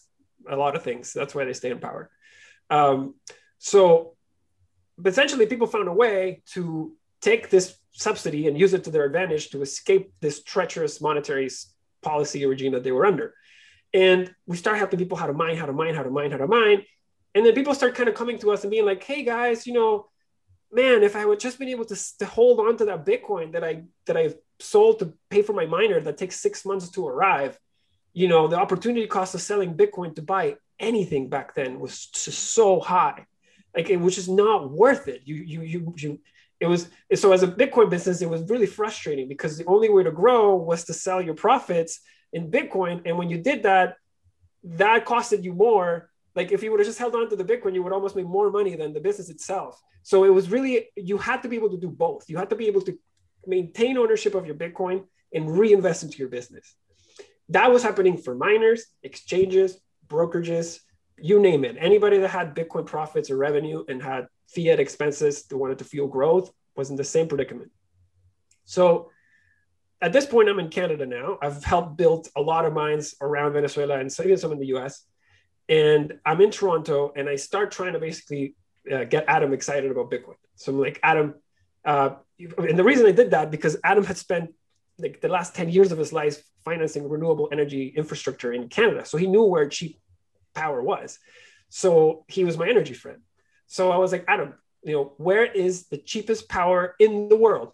[0.49, 1.11] a lot of things.
[1.11, 2.09] That's why they stay in power.
[2.69, 3.15] Um,
[3.57, 4.15] so,
[4.97, 9.03] but essentially, people found a way to take this subsidy and use it to their
[9.03, 11.49] advantage to escape this treacherous monetary
[12.01, 13.33] policy regime that they were under.
[13.93, 16.37] And we start helping people how to mine, how to mine, how to mine, how
[16.37, 16.83] to mine.
[17.35, 19.73] And then people start kind of coming to us and being like, hey guys, you
[19.73, 20.07] know,
[20.71, 23.63] man, if I would just been able to, to hold on to that Bitcoin that
[23.63, 27.57] I that I've sold to pay for my miner that takes six months to arrive,
[28.13, 32.53] you know, the opportunity cost of selling Bitcoin to buy anything back then was just
[32.53, 33.25] so high.
[33.75, 35.21] Like it was just not worth it.
[35.25, 36.19] You you you you
[36.59, 40.03] it was so as a Bitcoin business, it was really frustrating because the only way
[40.03, 42.01] to grow was to sell your profits
[42.33, 43.01] in Bitcoin.
[43.05, 43.95] And when you did that,
[44.63, 46.09] that costed you more.
[46.35, 48.25] Like if you would have just held on to the Bitcoin, you would almost make
[48.25, 49.81] more money than the business itself.
[50.03, 52.29] So it was really, you had to be able to do both.
[52.29, 52.97] You had to be able to
[53.45, 56.75] maintain ownership of your Bitcoin and reinvest into your business.
[57.49, 60.79] That was happening for miners, exchanges, brokerages,
[61.17, 61.75] you name it.
[61.79, 66.07] Anybody that had Bitcoin profits or revenue and had fiat expenses that wanted to fuel
[66.07, 67.71] growth was in the same predicament.
[68.65, 69.11] So
[70.01, 71.37] at this point, I'm in Canada now.
[71.41, 75.03] I've helped build a lot of mines around Venezuela and some in the US.
[75.67, 78.55] And I'm in Toronto and I start trying to basically
[78.91, 80.35] uh, get Adam excited about Bitcoin.
[80.55, 81.35] So I'm like, Adam,
[81.85, 84.53] uh, and the reason I did that because Adam had spent
[84.97, 89.05] like the last 10 years of his life financing renewable energy infrastructure in Canada.
[89.05, 89.99] So he knew where cheap
[90.53, 91.19] power was.
[91.69, 93.19] So he was my energy friend.
[93.67, 97.73] So I was like, Adam, you know, where is the cheapest power in the world?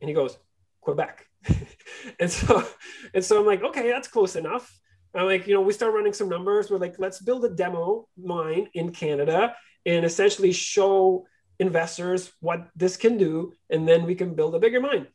[0.00, 0.38] And he goes,
[0.80, 1.26] Quebec.
[2.20, 2.66] and so
[3.12, 4.78] and so I'm like, okay, that's close enough.
[5.14, 6.70] I'm like, you know, we start running some numbers.
[6.70, 9.54] We're like, let's build a demo mine in Canada
[9.86, 11.26] and essentially show
[11.58, 15.06] investors what this can do, and then we can build a bigger mine.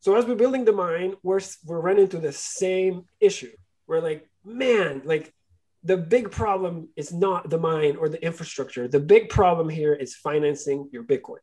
[0.00, 3.52] So as we're building the mine, we're we're running into the same issue.
[3.86, 5.32] We're like, man, like
[5.82, 8.88] the big problem is not the mine or the infrastructure.
[8.88, 11.38] The big problem here is financing your Bitcoin.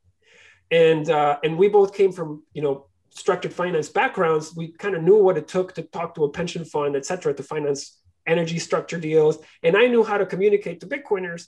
[0.72, 5.04] And uh, and we both came from you know structured finance backgrounds, we kind of
[5.04, 8.60] knew what it took to talk to a pension fund, et cetera, to finance energy
[8.60, 9.38] structure deals.
[9.62, 11.48] And I knew how to communicate to Bitcoiners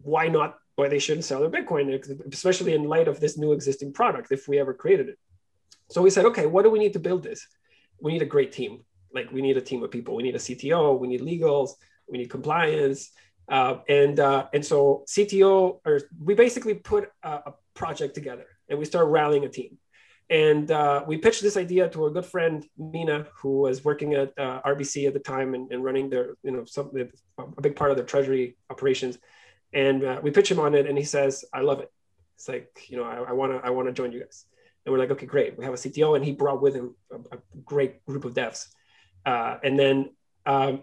[0.00, 1.86] why not, why they shouldn't sell their Bitcoin,
[2.32, 5.18] especially in light of this new existing product, if we ever created it.
[5.90, 7.46] So we said, okay, what do we need to build this?
[8.00, 8.84] We need a great team.
[9.14, 10.16] Like we need a team of people.
[10.16, 11.70] We need a CTO, we need legals,
[12.08, 13.10] we need compliance,
[13.48, 18.78] Uh, and uh, and so CTO or we basically put a, a, project together and
[18.78, 19.78] we start rallying a team.
[20.30, 24.32] And uh, we pitched this idea to our good friend Mina, who was working at
[24.38, 26.90] uh, RBC at the time and, and, running their, you know, some
[27.38, 29.18] a big part of their treasury operations.
[29.74, 31.90] And uh, we pitch him on it, and he says, "I love it.
[32.36, 34.44] It's like, you know, I want to, I want to join you guys."
[34.84, 35.58] And we're like, "Okay, great.
[35.58, 38.66] We have a CTO," and he brought with him a, a great group of devs.
[39.24, 40.10] Uh, and then
[40.46, 40.82] um,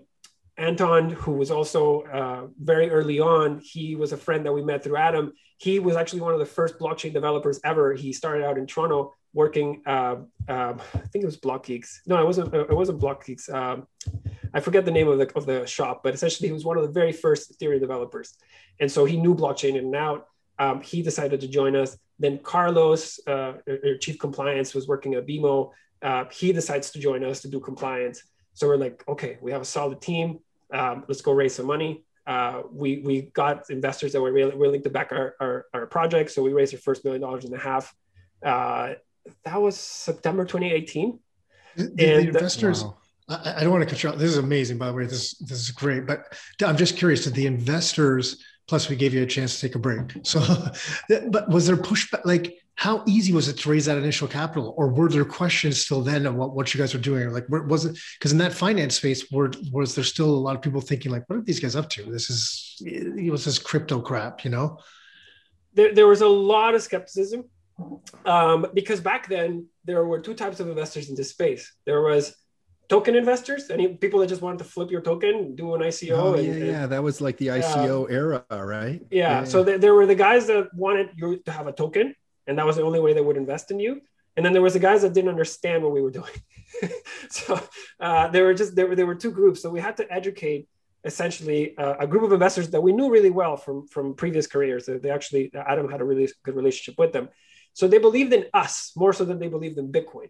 [0.60, 4.84] Anton, who was also uh, very early on, he was a friend that we met
[4.84, 5.34] through Adam.
[5.58, 7.94] He was actually one of the first blockchain developers ever.
[7.94, 9.82] He started out in Toronto working.
[9.86, 12.00] Uh, um, I think it was BlockGeeks.
[12.08, 12.54] No, it wasn't.
[12.54, 13.54] It wasn't BlockGeeks.
[13.54, 13.88] Um,
[14.54, 16.84] I forget the name of the of the shop, but essentially he was one of
[16.84, 18.38] the very first Ethereum developers,
[18.80, 20.28] and so he knew blockchain in and out.
[20.58, 21.98] Um, he decided to join us.
[22.18, 23.54] Then Carlos, uh,
[24.02, 25.72] chief compliance, was working at BMO.
[26.02, 28.24] Uh, he decides to join us to do compliance.
[28.54, 30.40] So we're like, okay, we have a solid team
[30.72, 32.04] um, let's go raise some money.
[32.28, 36.32] Uh, we we got investors that were willing to back our, our, our project.
[36.32, 37.94] So we raised our first million dollars and a half.
[38.44, 38.94] Uh,
[39.44, 41.20] that was September 2018.
[41.76, 42.98] The, the uh, investors, wow.
[43.30, 44.18] I, I, don't want to cut you off.
[44.18, 45.06] This is amazing, by the way.
[45.06, 46.06] This this is great.
[46.06, 46.26] But
[46.64, 47.24] I'm just curious.
[47.24, 48.44] Did the investors?
[48.68, 50.16] Plus, we gave you a chance to take a break.
[50.26, 50.42] So,
[51.30, 52.22] but was there pushback?
[52.24, 56.02] Like, how easy was it to raise that initial capital or were there questions still
[56.02, 58.54] then of what, what you guys were doing like where was it because in that
[58.54, 61.60] finance space were, was there still a lot of people thinking like what are these
[61.60, 64.78] guys up to this is it was this crypto crap you know
[65.74, 67.44] there, there was a lot of skepticism
[68.26, 71.74] um, because back then there were two types of investors in this space.
[71.86, 72.36] There was
[72.90, 76.34] token investors any people that just wanted to flip your token do an ico oh,
[76.34, 76.86] and, yeah yeah.
[76.88, 79.00] That was like the ico uh, era right?
[79.12, 79.44] Yeah, yeah.
[79.44, 82.16] so th- there were the guys that wanted you to have a token
[82.50, 84.02] and that was the only way they would invest in you.
[84.36, 86.32] And then there was the guys that didn't understand what we were doing.
[87.30, 87.60] So
[88.00, 89.62] uh, there were just there were there were two groups.
[89.62, 90.68] So we had to educate
[91.04, 94.88] essentially uh, a group of investors that we knew really well from from previous careers.
[94.88, 97.30] They actually adam had a really good relationship with them
[97.74, 100.30] so they believed in us more so than they believed in bitcoin.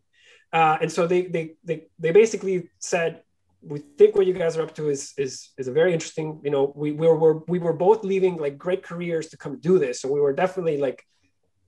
[0.52, 3.22] Uh, and so they, they they they basically said
[3.62, 6.50] we think what you guys are up to is is is a very interesting you
[6.50, 10.02] know we, we were we were both leaving like great careers to come do this.
[10.02, 11.06] So we were definitely like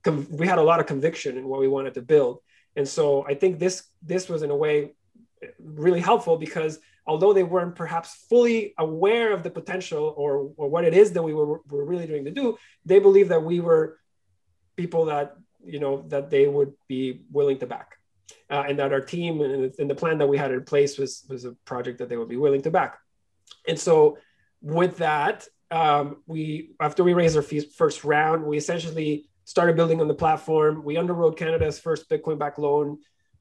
[0.02, 2.38] com- we had a lot of conviction in what we wanted to build.
[2.74, 4.94] And so i think this this was in a way
[5.58, 10.84] really helpful because although they weren't perhaps fully aware of the potential or, or what
[10.84, 13.98] it is that we were, were really doing to do they believed that we were
[14.76, 17.98] people that you know that they would be willing to back
[18.50, 21.24] uh, and that our team and, and the plan that we had in place was
[21.28, 22.98] was a project that they would be willing to back
[23.68, 24.18] and so
[24.60, 30.08] with that um, we after we raised our first round we essentially started building on
[30.08, 30.84] the platform.
[30.84, 32.98] We underwrote Canada's first Bitcoin backed loan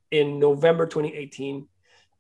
[0.10, 1.68] in November 2018.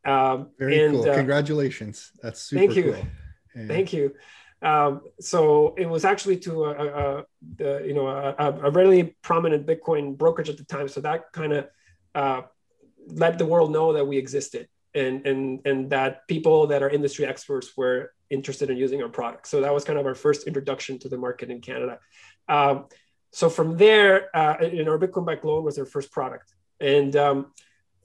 [0.03, 1.09] Um, Very and, cool.
[1.09, 2.11] Uh, Congratulations.
[2.21, 2.93] That's super thank you.
[2.93, 3.67] cool.
[3.67, 4.15] Thank you.
[4.61, 7.25] Um, so it was actually to a, a,
[7.59, 10.87] a you know a, a, really prominent Bitcoin brokerage at the time.
[10.87, 11.67] So that kind of
[12.13, 12.41] uh,
[13.07, 17.25] let the world know that we existed and and and that people that are industry
[17.25, 19.47] experts were interested in using our product.
[19.47, 21.99] So that was kind of our first introduction to the market in Canada.
[22.47, 22.85] Um,
[23.31, 26.53] so from there, uh, in our Bitcoin back loan was our first product.
[26.79, 27.51] And um,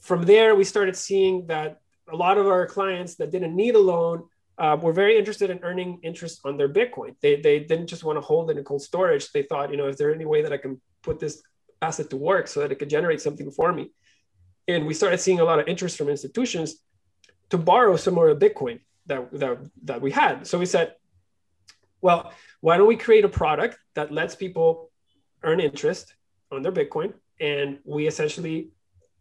[0.01, 3.79] from there, we started seeing that a lot of our clients that didn't need a
[3.79, 4.25] loan
[4.59, 7.15] uh, were very interested in earning interest on their Bitcoin.
[7.21, 9.31] They, they didn't just want to hold it in cold storage.
[9.33, 11.43] They thought, you know, is there any way that I can put this
[11.83, 13.93] asset to work so that it could generate something for me?
[14.67, 16.77] And we started seeing a lot of interest from institutions
[17.51, 20.47] to borrow some more Bitcoin that, that, that we had.
[20.47, 20.95] So we said,
[22.01, 24.91] well, why don't we create a product that lets people
[25.43, 26.15] earn interest
[26.51, 28.71] on their Bitcoin, and we essentially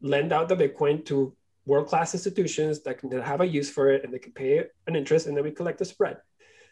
[0.02, 4.14] lend out the Bitcoin to world-class institutions that can have a use for it, and
[4.14, 6.18] they can pay an interest, and then we collect the spread.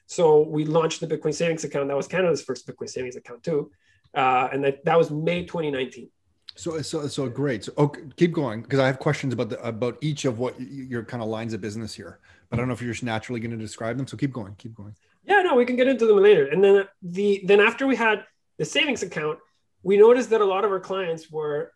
[0.06, 1.88] So we launched the Bitcoin savings account.
[1.88, 3.72] That was Canada's first Bitcoin savings account too,
[4.14, 6.10] uh, and that, that was May 2019.
[6.56, 7.64] So so so great.
[7.64, 11.04] So okay, keep going because I have questions about the about each of what your
[11.04, 12.20] kind of lines of business here.
[12.50, 14.06] But I don't know if you're just naturally going to describe them.
[14.06, 14.54] So keep going.
[14.60, 14.96] Keep going.
[15.24, 16.46] Yeah, no, we can get into them later.
[16.48, 18.26] And then the then after we had
[18.60, 19.40] the savings account,
[19.82, 21.74] we noticed that a lot of our clients were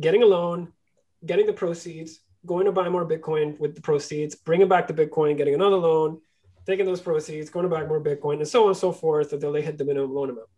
[0.00, 0.72] getting a loan,
[1.24, 5.36] getting the proceeds, going to buy more Bitcoin with the proceeds, bringing back the Bitcoin,
[5.36, 6.20] getting another loan,
[6.66, 9.52] taking those proceeds, going to buy more Bitcoin, and so on and so forth until
[9.52, 10.48] they hit the minimum loan amount.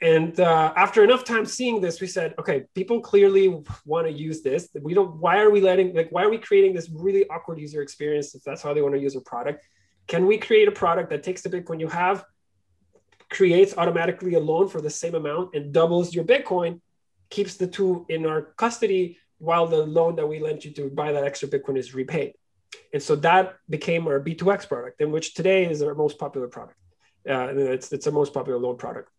[0.00, 4.42] And uh, after enough time seeing this, we said, okay, people clearly want to use
[4.42, 4.68] this.
[4.80, 5.16] We don't.
[5.16, 5.94] Why are we letting?
[5.94, 8.94] Like, why are we creating this really awkward user experience if that's how they want
[8.94, 9.66] to use our product?
[10.06, 12.24] Can we create a product that takes the Bitcoin you have,
[13.30, 16.80] creates automatically a loan for the same amount and doubles your Bitcoin,
[17.30, 21.12] keeps the two in our custody while the loan that we lent you to buy
[21.12, 22.34] that extra Bitcoin is repaid.
[22.92, 26.78] And so that became our B2X product, in which today is our most popular product.
[27.28, 29.10] Uh, it's it's the most popular loan product,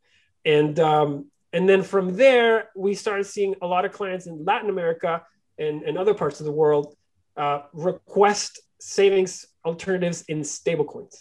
[0.44, 4.70] and um, and then from there we started seeing a lot of clients in Latin
[4.70, 5.24] America
[5.58, 6.96] and, and other parts of the world
[7.38, 11.16] uh, request savings alternatives in stablecoins.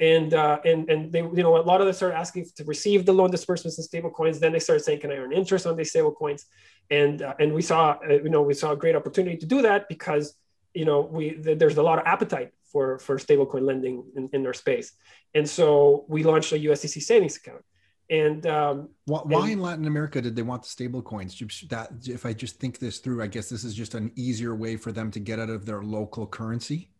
[0.00, 3.06] And, uh, and and they you know a lot of them started asking to receive
[3.06, 4.40] the loan disbursements in stablecoins.
[4.40, 6.42] Then they started saying, "Can I earn interest on these stablecoins?"
[6.90, 9.62] And uh, and we saw uh, you know we saw a great opportunity to do
[9.62, 10.34] that because
[10.74, 14.44] you know we th- there's a lot of appetite for for stablecoin lending in, in
[14.46, 14.92] our space.
[15.32, 17.64] And so we launched a USDC savings account.
[18.10, 21.38] And um, why, why and, in Latin America did they want the stable coins?
[21.70, 24.76] That if I just think this through, I guess this is just an easier way
[24.76, 26.90] for them to get out of their local currency.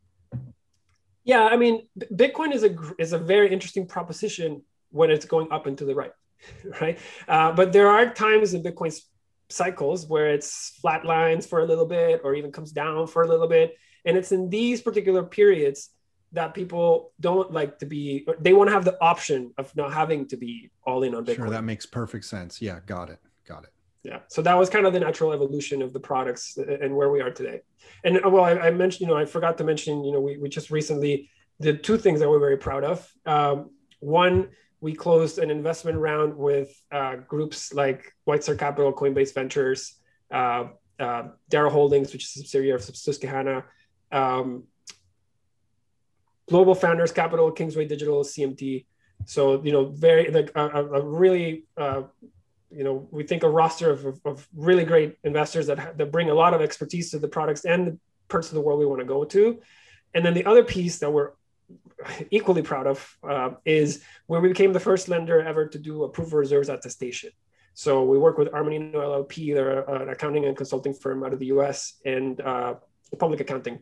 [1.24, 5.66] Yeah, I mean, Bitcoin is a is a very interesting proposition when it's going up
[5.66, 6.12] and to the right,
[6.80, 6.98] right?
[7.26, 9.08] Uh, but there are times in Bitcoin's
[9.48, 13.28] cycles where it's flat lines for a little bit or even comes down for a
[13.28, 15.90] little bit, and it's in these particular periods
[16.32, 20.26] that people don't like to be they want to have the option of not having
[20.26, 21.36] to be all in on bitcoin.
[21.36, 22.60] sure that makes perfect sense.
[22.60, 23.70] Yeah got it got it
[24.05, 24.20] yeah.
[24.28, 27.30] So that was kind of the natural evolution of the products and where we are
[27.30, 27.62] today.
[28.05, 30.36] And uh, well i, I mentioned you know i forgot to mention you know we,
[30.38, 31.30] we just recently
[31.61, 33.11] did two things that we're very proud of.
[33.26, 34.48] Um, one
[34.80, 39.98] we closed an investment round with uh, groups like white star capital coinbase ventures
[40.30, 40.64] uh,
[40.98, 43.64] uh, Darrow Holdings, which is a subsidiary of Susquehanna,
[44.12, 44.64] um,
[46.48, 48.86] Global Founders Capital, Kingsway Digital, CMT.
[49.26, 52.02] So you know, very like a, a really uh,
[52.76, 56.30] you know we think a roster of, of, of really great investors that that bring
[56.30, 57.98] a lot of expertise to the products and the
[58.28, 59.60] parts of the world we want to go to.
[60.14, 61.30] And then the other piece that we're
[62.30, 66.08] equally proud of uh, is where we became the first lender ever to do a
[66.08, 67.30] proof of reserves attestation.
[67.74, 71.46] So we work with Armanino LLP, they're an accounting and consulting firm out of the
[71.46, 71.94] U.S.
[72.04, 72.74] and uh,
[73.18, 73.80] public accounting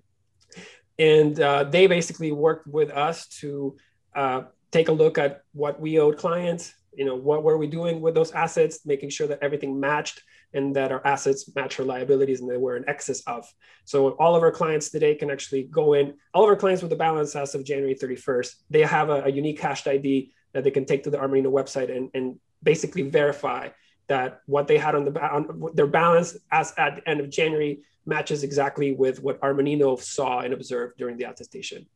[0.99, 3.77] and uh, they basically worked with us to
[4.15, 8.01] uh, take a look at what we owed clients you know what were we doing
[8.01, 10.23] with those assets making sure that everything matched
[10.55, 13.47] and that our assets match our liabilities and they were in excess of
[13.85, 16.93] so all of our clients today can actually go in all of our clients with
[16.93, 20.71] a balance as of january 31st they have a, a unique hashed id that they
[20.71, 23.69] can take to the armanino website and, and basically verify
[24.09, 27.83] that what they had on the on their balance as at the end of january
[28.07, 31.87] matches exactly with what Armanino saw and observed during the attestation.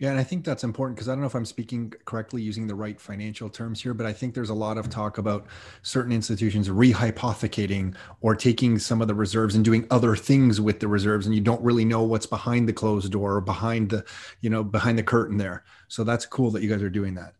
[0.00, 2.66] Yeah, and I think that's important because I don't know if I'm speaking correctly using
[2.66, 5.46] the right financial terms here, but I think there's a lot of talk about
[5.82, 10.88] certain institutions rehypothecating or taking some of the reserves and doing other things with the
[10.88, 14.04] reserves, and you don't really know what's behind the closed door or behind the,
[14.40, 15.62] you know, behind the curtain there.
[15.88, 17.34] So that's cool that you guys are doing that,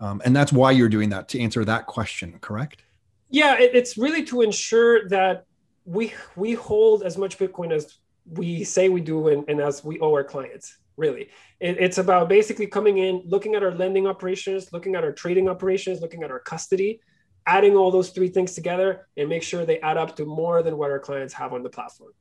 [0.00, 2.82] um, and that's why you're doing that to answer that question, correct?
[3.30, 5.46] Yeah, it, it's really to ensure that
[5.84, 10.00] we we hold as much Bitcoin as we say we do and, and as we
[10.00, 10.78] owe our clients.
[10.96, 11.28] Really,
[11.60, 15.48] it, it's about basically coming in, looking at our lending operations, looking at our trading
[15.48, 17.00] operations, looking at our custody,
[17.46, 20.76] adding all those three things together, and make sure they add up to more than
[20.78, 22.12] what our clients have on the platform.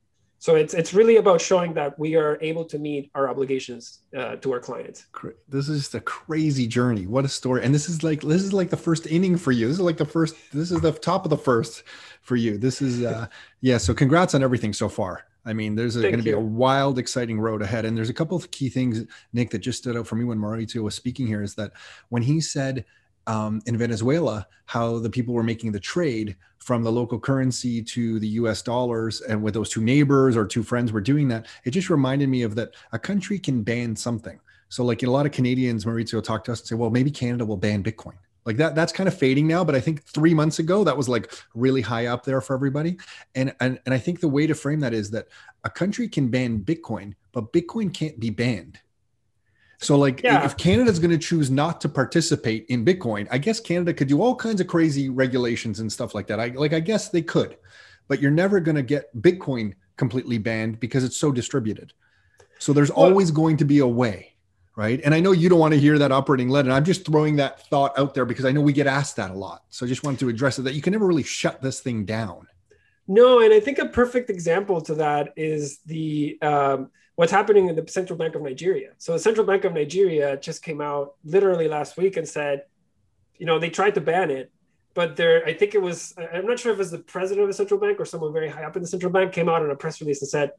[0.46, 4.36] So it's it's really about showing that we are able to meet our obligations uh,
[4.36, 5.08] to our clients.
[5.48, 7.08] This is just a crazy journey.
[7.08, 7.64] What a story!
[7.64, 9.68] And this is like this is like the first inning for you.
[9.68, 10.36] This is like the first.
[10.54, 11.84] This is the top of the first
[12.22, 12.58] for you.
[12.58, 13.28] This is uh,
[13.62, 13.78] yeah.
[13.78, 15.26] So congrats on everything so far.
[15.46, 17.86] I mean, there's going to be a wild, exciting road ahead.
[17.86, 20.40] And there's a couple of key things, Nick, that just stood out for me when
[20.40, 21.44] Mauricio was speaking here.
[21.44, 21.72] Is that
[22.10, 22.86] when he said
[23.28, 28.20] um, in Venezuela how the people were making the trade from the local currency to
[28.20, 31.72] the US dollars and with those two neighbors or two friends were doing that it
[31.72, 34.40] just reminded me of that a country can ban something
[34.70, 37.46] so like a lot of Canadians Mauricio talked to us and say well maybe Canada
[37.46, 38.14] will ban Bitcoin
[38.46, 41.10] like that that's kind of fading now but I think 3 months ago that was
[41.10, 42.98] like really high up there for everybody
[43.34, 45.28] and and and I think the way to frame that is that
[45.64, 48.80] a country can ban Bitcoin but Bitcoin can't be banned
[49.78, 50.46] so, like, yeah.
[50.46, 54.22] if Canada's going to choose not to participate in Bitcoin, I guess Canada could do
[54.22, 56.40] all kinds of crazy regulations and stuff like that.
[56.40, 57.58] I like, I guess they could,
[58.08, 61.94] but you're never going to get Bitcoin completely banned because it's so distributed.
[62.60, 64.35] So there's well, always going to be a way,
[64.76, 65.00] right?
[65.04, 67.38] And I know you don't want to hear that operating lead, and I'm just throwing
[67.38, 69.64] that thought out there because I know we get asked that a lot.
[69.70, 72.06] So I just wanted to address it that you can never really shut this thing
[72.06, 72.48] down.
[73.08, 77.76] No, and I think a perfect example to that is the um, what's happening in
[77.76, 78.92] the Central Bank of Nigeria.
[78.98, 82.64] So the Central Bank of Nigeria just came out literally last week and said,
[83.38, 84.52] you know, they tried to ban it,
[84.94, 87.50] but there, I think it was, I'm not sure if it was the president of
[87.50, 89.70] the central bank or someone very high up in the central bank came out in
[89.70, 90.52] a press release and said,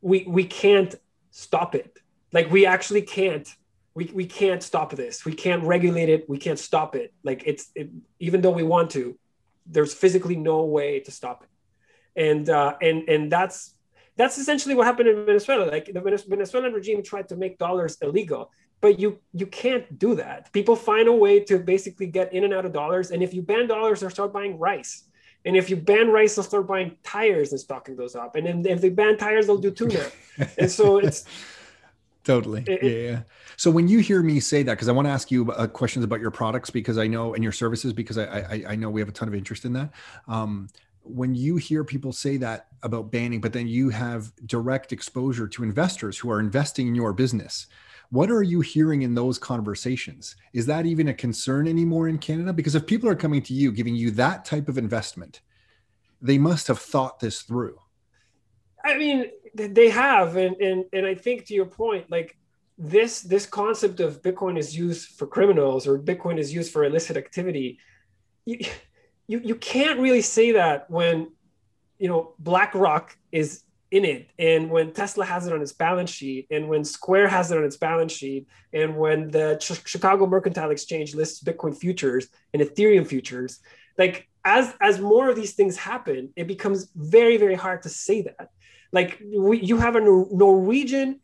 [0.00, 0.94] we we can't
[1.30, 1.98] stop it.
[2.36, 3.48] Like we actually can't.
[3.94, 5.24] We, we can't stop this.
[5.24, 6.28] We can't regulate it.
[6.28, 7.14] We can't stop it.
[7.24, 7.88] Like it's it,
[8.20, 9.18] even though we want to,
[9.64, 11.48] there's physically no way to stop it.
[12.28, 13.74] And uh, and and that's
[14.18, 15.64] that's essentially what happened in Venezuela.
[15.64, 18.50] Like the Venezuelan regime tried to make dollars illegal,
[18.82, 20.52] but you you can't do that.
[20.52, 23.40] People find a way to basically get in and out of dollars, and if you
[23.40, 25.04] ban dollars, they'll start buying rice.
[25.46, 28.36] And if you ban rice, they'll start buying tires and stocking those up.
[28.36, 30.04] And then if they ban tires, they'll do tuna.
[30.58, 31.24] and so it's
[32.26, 33.20] totally it, yeah, yeah,
[33.56, 36.04] So when you hear me say that, because I want to ask you uh, questions
[36.04, 39.00] about your products, because I know and your services, because I, I, I know we
[39.00, 39.92] have a ton of interest in that.
[40.28, 40.68] Um,
[41.02, 45.62] when you hear people say that about banning, but then you have direct exposure to
[45.62, 47.68] investors who are investing in your business,
[48.10, 50.36] what are you hearing in those conversations?
[50.52, 52.52] Is that even a concern anymore in Canada?
[52.52, 55.40] Because if people are coming to you, giving you that type of investment,
[56.20, 57.78] they must have thought this through.
[58.84, 59.26] I mean,
[59.56, 62.36] they have, and and and I think to your point, like
[62.78, 67.16] this this concept of Bitcoin is used for criminals or Bitcoin is used for illicit
[67.16, 67.78] activity.
[68.44, 68.58] You,
[69.26, 71.32] you you can't really say that when
[71.98, 76.46] you know BlackRock is in it and when Tesla has it on its balance sheet
[76.50, 80.72] and when Square has it on its balance sheet and when the Ch- Chicago Mercantile
[80.72, 83.60] Exchange lists Bitcoin futures and Ethereum futures
[83.96, 88.22] like as as more of these things happen it becomes very very hard to say
[88.22, 88.50] that
[88.92, 91.20] like we, you have a Norwegian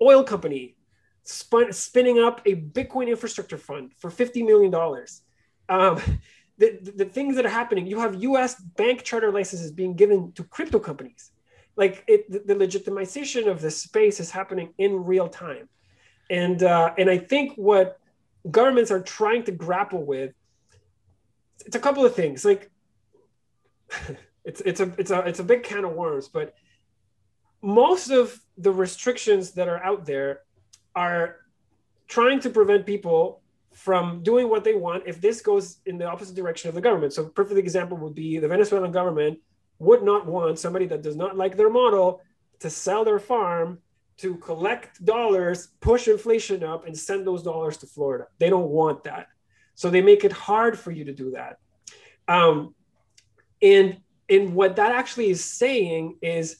[0.00, 0.76] oil company
[1.24, 5.22] spun, spinning up a Bitcoin infrastructure fund for 50 million dollars.
[5.68, 6.00] Um,
[6.58, 10.32] the, the, the things that are happening you have US bank charter licenses being given
[10.32, 11.30] to crypto companies.
[11.76, 15.68] Like it, the, the legitimization of the space is happening in real time.
[16.30, 17.98] And uh, and i think what
[18.50, 20.32] governments are trying to grapple with
[21.66, 22.44] it's a couple of things.
[22.44, 22.70] Like
[24.44, 26.54] it's it's a it's a it's a big can of worms but
[27.64, 30.40] most of the restrictions that are out there
[30.94, 31.36] are
[32.06, 33.40] trying to prevent people
[33.72, 37.12] from doing what they want if this goes in the opposite direction of the government
[37.12, 39.38] so perfect example would be the venezuelan government
[39.78, 42.20] would not want somebody that does not like their model
[42.60, 43.78] to sell their farm
[44.16, 48.26] to collect dollars, push inflation up, and send those dollars to Florida.
[48.38, 49.28] They don't want that.
[49.74, 51.58] So they make it hard for you to do that.
[52.28, 52.74] Um,
[53.60, 53.98] and,
[54.28, 56.58] and what that actually is saying is,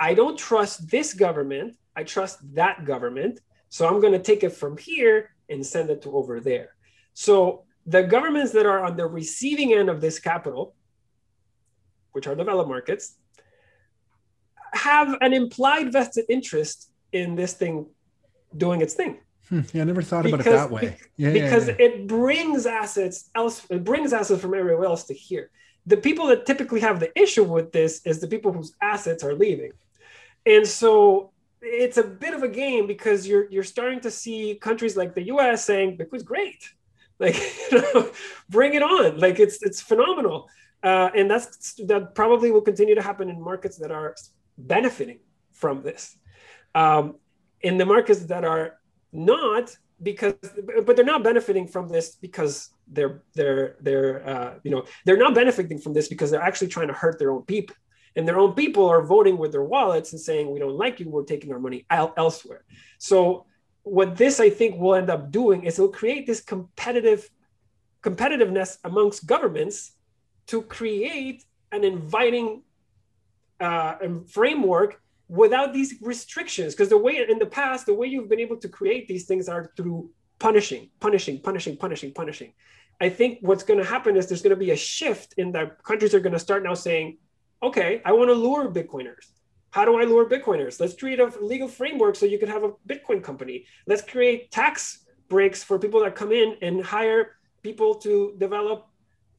[0.00, 1.76] I don't trust this government.
[1.96, 3.40] I trust that government.
[3.68, 6.74] So I'm going to take it from here and send it to over there.
[7.14, 10.74] So the governments that are on the receiving end of this capital,
[12.12, 13.16] which are developed markets,
[14.74, 17.86] have an implied vested interest in this thing
[18.56, 19.18] doing its thing.
[19.48, 19.60] Hmm.
[19.72, 20.96] Yeah, I never thought because, about it that way.
[21.16, 21.86] Yeah, because yeah, yeah.
[21.86, 25.50] it brings assets else, it brings assets from everywhere else to here.
[25.86, 29.34] The people that typically have the issue with this is the people whose assets are
[29.34, 29.72] leaving,
[30.48, 34.96] and so it's a bit of a game because you're you're starting to see countries
[34.96, 35.64] like the U.S.
[35.64, 36.62] saying Bitcoin's great,
[37.18, 37.36] like
[37.70, 38.10] you know,
[38.48, 40.48] bring it on, like it's it's phenomenal.
[40.82, 44.14] Uh, and that's that probably will continue to happen in markets that are
[44.56, 45.18] benefiting
[45.52, 46.16] from this.
[46.74, 47.16] Um,
[47.60, 48.74] in the markets that are
[49.12, 50.34] not, because
[50.86, 55.34] but they're not benefiting from this because they're they're they're uh, you know they're not
[55.34, 57.74] benefiting from this because they're actually trying to hurt their own people,
[58.16, 61.08] and their own people are voting with their wallets and saying we don't like you,
[61.08, 62.64] we're taking our money elsewhere.
[62.98, 63.46] So
[63.82, 67.28] what this I think will end up doing is it'll create this competitive
[68.02, 69.92] competitiveness amongst governments
[70.46, 72.62] to create an inviting
[73.60, 73.96] uh,
[74.28, 76.74] framework without these restrictions.
[76.74, 79.48] Because the way in the past, the way you've been able to create these things
[79.48, 82.52] are through punishing, punishing, punishing, punishing, punishing.
[83.00, 85.82] I think what's going to happen is there's going to be a shift in that
[85.84, 87.18] countries are going to start now saying,
[87.62, 89.26] okay, I want to lure Bitcoiners.
[89.70, 90.80] How do I lure Bitcoiners?
[90.80, 93.66] Let's create a legal framework so you can have a Bitcoin company.
[93.86, 98.88] Let's create tax breaks for people that come in and hire people to develop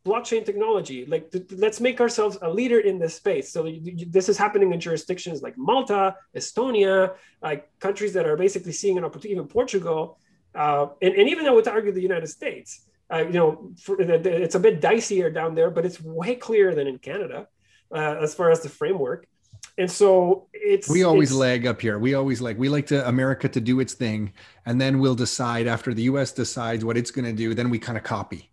[0.06, 3.70] blockchain technology like th- let's make ourselves a leader in this space so
[4.08, 9.04] this is happening in jurisdictions like malta estonia like countries that are basically seeing an
[9.04, 10.18] opportunity even portugal
[10.56, 14.56] uh, and, and, even i would argue the united states uh, you know for, it's
[14.56, 17.48] a bit dicier down there but it's way clearer than in canada
[17.92, 19.28] uh, as far as the framework
[19.78, 23.08] and so it's we always it's, lag up here we always like we like to
[23.08, 24.32] america to do its thing
[24.66, 27.80] and then we'll decide after the us decides what it's going to do then we
[27.80, 28.50] kind of copy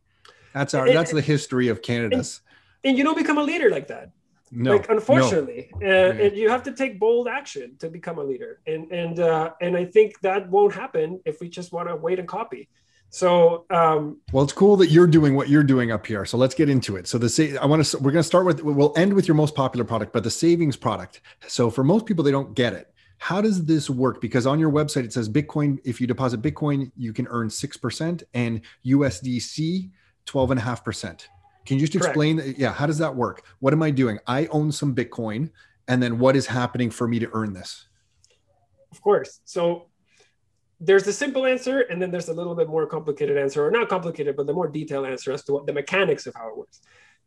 [0.56, 0.90] that's our.
[0.90, 2.40] that's the history of Canada's.
[2.82, 4.10] And, and, you don't become a leader like that.
[4.50, 5.86] No, like unfortunately, no.
[5.86, 6.22] Uh, yeah.
[6.22, 8.60] and you have to take bold action to become a leader.
[8.66, 12.18] And and uh, and I think that won't happen if we just want to wait
[12.18, 12.70] and copy.
[13.10, 16.24] So, um, well, it's cool that you're doing what you're doing up here.
[16.24, 17.06] So let's get into it.
[17.06, 19.34] So the sa- I want to we're going to start with we'll end with your
[19.34, 21.20] most popular product, but the savings product.
[21.46, 22.92] So for most people, they don't get it.
[23.18, 24.20] How does this work?
[24.20, 25.78] Because on your website it says Bitcoin.
[25.84, 29.90] If you deposit Bitcoin, you can earn six percent, and USDC
[30.26, 31.26] 12.5%.
[31.64, 32.38] Can you just explain?
[32.38, 32.58] Correct.
[32.58, 32.72] Yeah.
[32.72, 33.44] How does that work?
[33.60, 34.18] What am I doing?
[34.26, 35.50] I own some Bitcoin.
[35.88, 37.86] And then what is happening for me to earn this?
[38.90, 39.40] Of course.
[39.44, 39.86] So
[40.80, 43.88] there's the simple answer, and then there's a little bit more complicated answer, or not
[43.88, 46.80] complicated, but the more detailed answer as to what the mechanics of how it works.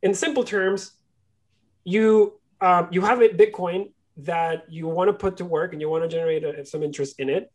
[0.04, 0.92] In simple terms,
[1.84, 5.90] you um, you have a Bitcoin that you want to put to work and you
[5.90, 7.52] want to generate a, some interest in it.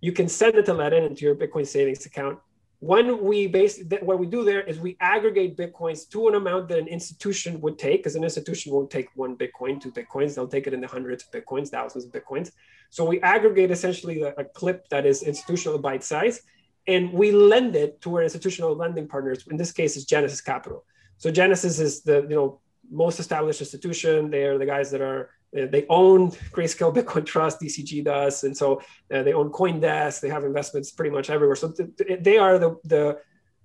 [0.00, 2.38] You can send it to Ledn into your Bitcoin savings account.
[2.80, 6.78] When we base what we do there is we aggregate Bitcoins to an amount that
[6.78, 10.68] an institution would take, because an institution won't take one Bitcoin, two Bitcoins, they'll take
[10.68, 12.52] it in the hundreds of Bitcoins, thousands of Bitcoins.
[12.90, 16.42] So we aggregate essentially a, a clip that is institutional bite size,
[16.86, 19.44] and we lend it to our institutional lending partners.
[19.50, 20.84] In this case, is Genesis Capital.
[21.16, 22.60] So Genesis is the you know
[22.90, 24.30] most established institution.
[24.30, 28.82] They are the guys that are they own Grayscale Bitcoin Trust, DCG does, and so
[29.12, 30.20] uh, they own CoinDesk.
[30.20, 31.56] They have investments pretty much everywhere.
[31.56, 33.18] So th- th- they are the the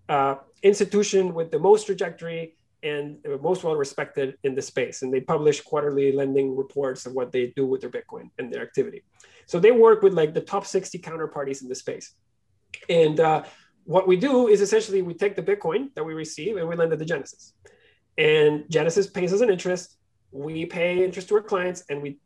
[0.10, 5.02] uh, institution with the most trajectory and most well respected in the space.
[5.02, 8.62] And they publish quarterly lending reports of what they do with their Bitcoin and their
[8.62, 9.04] activity.
[9.46, 12.14] So they work with like the top 60 counterparties in the space.
[12.90, 13.44] And uh,
[13.86, 16.92] what we do is essentially we take the Bitcoin that we receive and we lend
[16.92, 17.54] it to Genesis.
[18.18, 19.98] And Genesis pays us an interest.
[20.34, 22.18] We pay interest to our clients and we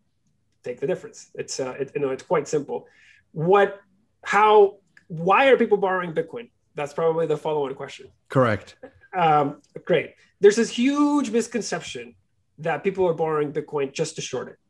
[0.64, 1.30] take the difference.
[1.36, 2.88] It's uh, it, you know it's quite simple.
[3.34, 3.82] What,
[4.24, 4.78] how,
[5.08, 6.50] why are people borrowing Bitcoin?
[6.76, 8.08] That's probably the follow-on question.
[8.30, 8.76] Correct.
[9.16, 10.14] Um, great.
[10.40, 12.16] There's this huge misconception
[12.60, 14.58] that people are borrowing Bitcoin just to short it.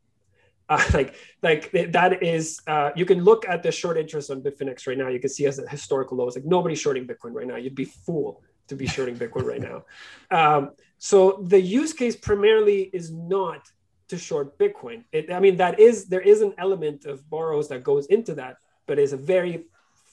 [0.69, 4.85] Uh, like like that is uh, you can look at the short interest on Bitfinex
[4.85, 5.07] right now.
[5.07, 6.35] You can see as a historical lows.
[6.35, 7.55] Like nobody's shorting Bitcoin right now.
[7.55, 9.85] You'd be fool to be shorting Bitcoin right now.
[10.29, 13.69] Um, so the use case primarily is not
[14.09, 15.03] to short Bitcoin.
[15.11, 18.57] It, I mean that is there is an element of borrows that goes into that,
[18.87, 19.65] but it's a very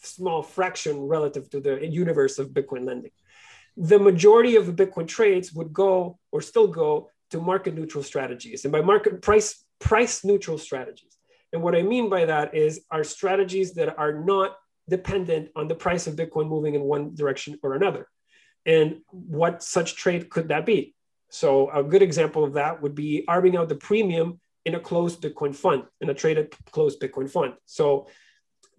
[0.02, 3.12] small fraction relative to the universe of Bitcoin lending.
[3.76, 8.64] The majority of the Bitcoin trades would go or still go to market neutral strategies,
[8.64, 11.16] and by market price price neutral strategies.
[11.52, 14.56] And what I mean by that is our strategies that are not
[14.88, 18.08] dependent on the price of Bitcoin moving in one direction or another.
[18.66, 20.94] And what such trade could that be?
[21.30, 25.20] So a good example of that would be arbing out the premium in a closed
[25.20, 27.54] Bitcoin fund, in a traded closed Bitcoin fund.
[27.66, 28.06] So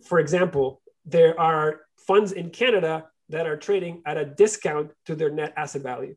[0.04, 5.32] for example, there are funds in Canada that are trading at a discount to their
[5.32, 6.16] net asset value.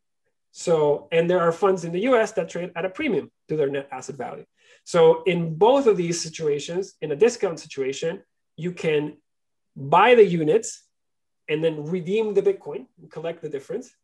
[0.52, 3.68] So, and there are funds in the US that trade at a premium to their
[3.68, 4.44] net asset value.
[4.84, 8.22] So in both of these situations, in a discount situation,
[8.56, 9.18] you can
[9.76, 10.82] buy the units
[11.49, 13.94] and then redeem the Bitcoin and collect the difference.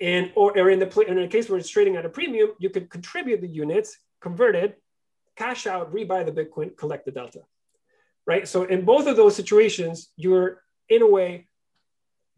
[0.00, 2.70] And or, or in the in a case where it's trading at a premium, you
[2.70, 4.80] could contribute the units, convert it,
[5.36, 7.40] cash out, rebuy the Bitcoin, collect the delta.
[8.26, 8.46] Right.
[8.46, 11.48] So in both of those situations, you're in a way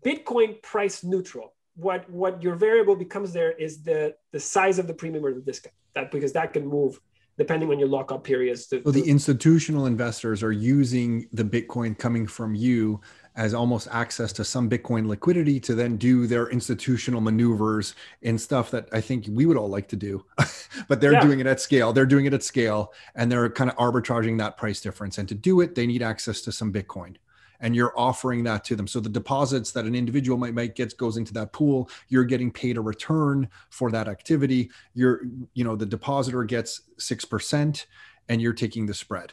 [0.04, 1.54] Bitcoin price neutral.
[1.76, 5.40] What what your variable becomes there is the the size of the premium or the
[5.40, 5.74] discount.
[5.94, 7.00] That because that can move
[7.38, 8.66] depending on your lockup periods.
[8.66, 13.00] To, so the institutional investors are using the Bitcoin coming from you
[13.34, 18.70] as almost access to some Bitcoin liquidity to then do their institutional maneuvers and stuff
[18.70, 20.24] that I think we would all like to do.
[20.88, 21.22] but they're yeah.
[21.22, 21.92] doing it at scale.
[21.92, 25.18] They're doing it at scale and they're kind of arbitraging that price difference.
[25.18, 27.16] And to do it, they need access to some Bitcoin
[27.62, 28.86] and you're offering that to them.
[28.86, 31.88] So the deposits that an individual might make gets goes into that pool.
[32.08, 34.70] You're getting paid a return for that activity.
[34.94, 35.22] You're,
[35.54, 37.86] you know, the depositor gets six percent,
[38.28, 39.32] and you're taking the spread.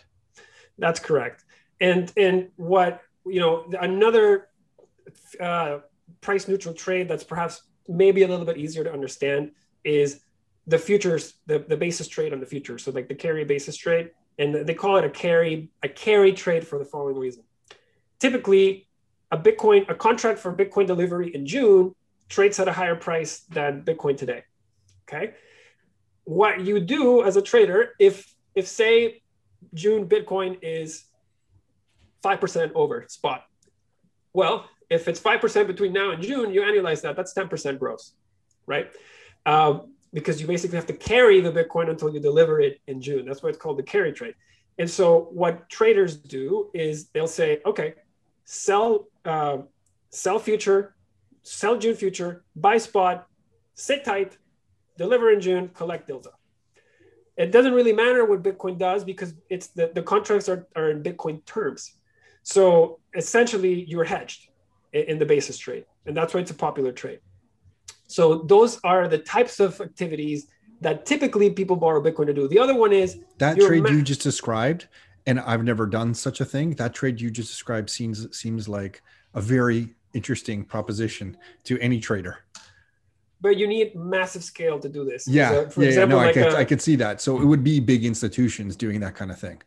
[0.77, 1.43] That's correct.
[1.81, 4.47] And and what you know, another
[5.39, 5.79] uh,
[6.21, 9.51] price neutral trade that's perhaps maybe a little bit easier to understand
[9.83, 10.21] is
[10.67, 12.83] the futures, the, the basis trade on the futures.
[12.83, 16.65] So like the carry basis trade, and they call it a carry a carry trade
[16.65, 17.43] for the following reason
[18.19, 18.87] typically
[19.31, 21.95] a Bitcoin, a contract for Bitcoin delivery in June
[22.27, 24.43] trades at a higher price than Bitcoin today.
[25.07, 25.33] Okay.
[26.25, 29.21] What you do as a trader, if if say
[29.73, 31.05] June Bitcoin is
[32.23, 33.45] 5% over spot,
[34.33, 38.13] well, if it's 5% between now and June, you annualize that, that's 10% gross,
[38.65, 38.89] right?
[39.45, 43.25] Um, because you basically have to carry the Bitcoin until you deliver it in June.
[43.25, 44.33] That's why it's called the carry trade.
[44.79, 47.93] And so what traders do is they'll say, okay,
[48.45, 49.57] sell uh,
[50.09, 50.95] sell future,
[51.43, 53.27] sell June future, buy spot,
[53.75, 54.37] sit tight,
[54.97, 56.31] deliver in June, collect delta.
[57.37, 61.03] It doesn't really matter what Bitcoin does because it's the, the contracts are, are in
[61.03, 61.93] Bitcoin terms.
[62.49, 64.49] So essentially you're hedged
[64.93, 65.85] in, the basis trade.
[66.07, 67.19] And that's why it's a popular trade.
[68.07, 70.47] So those are the types of activities
[70.81, 72.47] that typically people borrow Bitcoin to do.
[72.47, 74.87] The other one is that trade ma- you just described
[75.27, 76.71] and I've never done such a thing.
[76.71, 79.03] That trade you just described seems seems like
[79.35, 82.39] a very interesting proposition to any trader.
[83.41, 85.27] But you need massive scale to do this.
[85.27, 87.21] Yeah, so for yeah, example, yeah, no, like I could a, I could see that.
[87.21, 89.61] So it would be big institutions doing that kind of thing.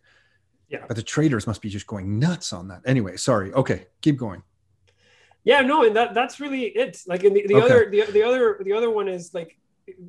[0.72, 0.84] Yeah.
[0.88, 2.80] But the traders must be just going nuts on that.
[2.86, 3.52] Anyway, sorry.
[3.52, 4.42] Okay, keep going.
[5.44, 6.98] Yeah, no, and that that's really it.
[7.06, 7.64] Like in the, the Okay.
[7.64, 9.58] other the, the other the other one is like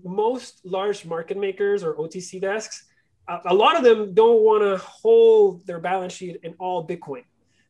[0.03, 2.85] most large market makers or OTC desks,
[3.27, 7.23] a, a lot of them don't want to hold their balance sheet in all Bitcoin.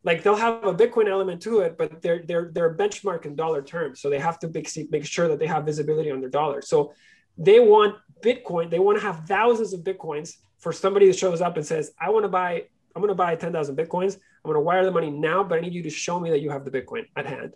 [0.04, 3.64] Like they'll have a Bitcoin element to it, but they're they're they're benchmark in dollar
[3.64, 6.68] terms, so they have to make, make sure that they have visibility on their dollars.
[6.68, 6.94] So
[7.38, 8.70] they want Bitcoin.
[8.70, 12.10] They want to have thousands of Bitcoins for somebody that shows up and says, "I
[12.12, 12.66] want to buy.
[12.96, 14.16] I'm going to buy 10,000 Bitcoins.
[14.16, 16.41] I'm going to wire the money now, but I need you to show me that
[16.41, 17.56] you have the Bitcoin at hand."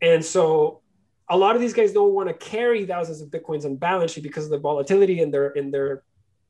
[0.00, 0.82] And so
[1.28, 4.22] a lot of these guys don't want to carry thousands of bitcoins on balance sheet
[4.22, 6.02] because of the volatility in their in their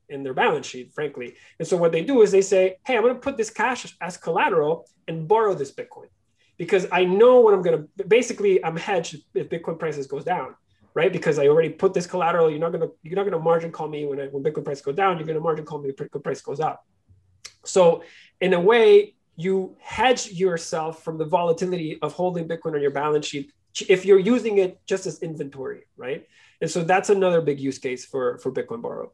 [0.08, 1.34] in their balance sheet, frankly.
[1.58, 3.96] And so what they do is they say, "Hey, I'm going to put this cash
[4.00, 6.08] as collateral and borrow this Bitcoin
[6.56, 8.04] because I know what I'm going to.
[8.06, 10.54] Basically, I'm hedged if Bitcoin prices goes down,
[10.94, 11.12] right?
[11.12, 12.50] Because I already put this collateral.
[12.50, 14.80] You're not going to you're not to margin call me when I, when Bitcoin price
[14.80, 15.16] go down.
[15.16, 16.84] You're going to margin call me when Bitcoin price goes up.
[17.64, 18.02] So
[18.40, 23.26] in a way, you hedge yourself from the volatility of holding Bitcoin on your balance
[23.26, 23.52] sheet
[23.88, 26.26] if you're using it just as inventory, right?
[26.60, 29.12] And so that's another big use case for for Bitcoin Borrow.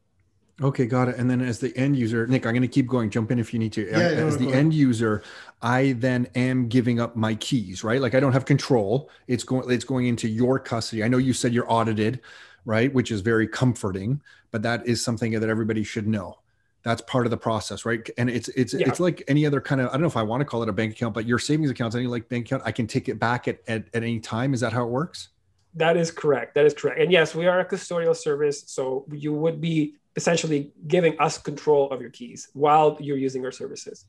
[0.62, 1.16] Okay, got it.
[1.16, 3.08] And then as the end user, Nick, I'm going to keep going.
[3.08, 3.86] Jump in if you need to.
[3.86, 5.22] Yeah, as no, the end user,
[5.62, 7.98] I then am giving up my keys, right?
[8.00, 9.08] Like I don't have control.
[9.26, 11.02] It's going it's going into your custody.
[11.02, 12.20] I know you said you're audited,
[12.66, 12.92] right?
[12.92, 14.20] Which is very comforting,
[14.50, 16.39] but that is something that everybody should know.
[16.82, 18.08] That's part of the process, right?
[18.16, 18.88] And it's it's Yeah.
[18.88, 20.68] it's like any other kind of I don't know if I want to call it
[20.68, 23.18] a bank account, but your savings accounts, any like bank account, I can take it
[23.18, 24.54] back at, at, at any time.
[24.54, 25.28] Is that how it works?
[25.74, 26.54] That is correct.
[26.54, 26.98] That is correct.
[27.00, 31.90] And yes, we are a custodial service, so you would be essentially giving us control
[31.90, 34.06] of your keys while you're using our services.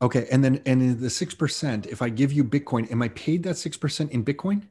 [0.00, 3.08] Okay, and then and in the six percent, if I give you Bitcoin, am I
[3.08, 4.62] paid that six percent in Bitcoin?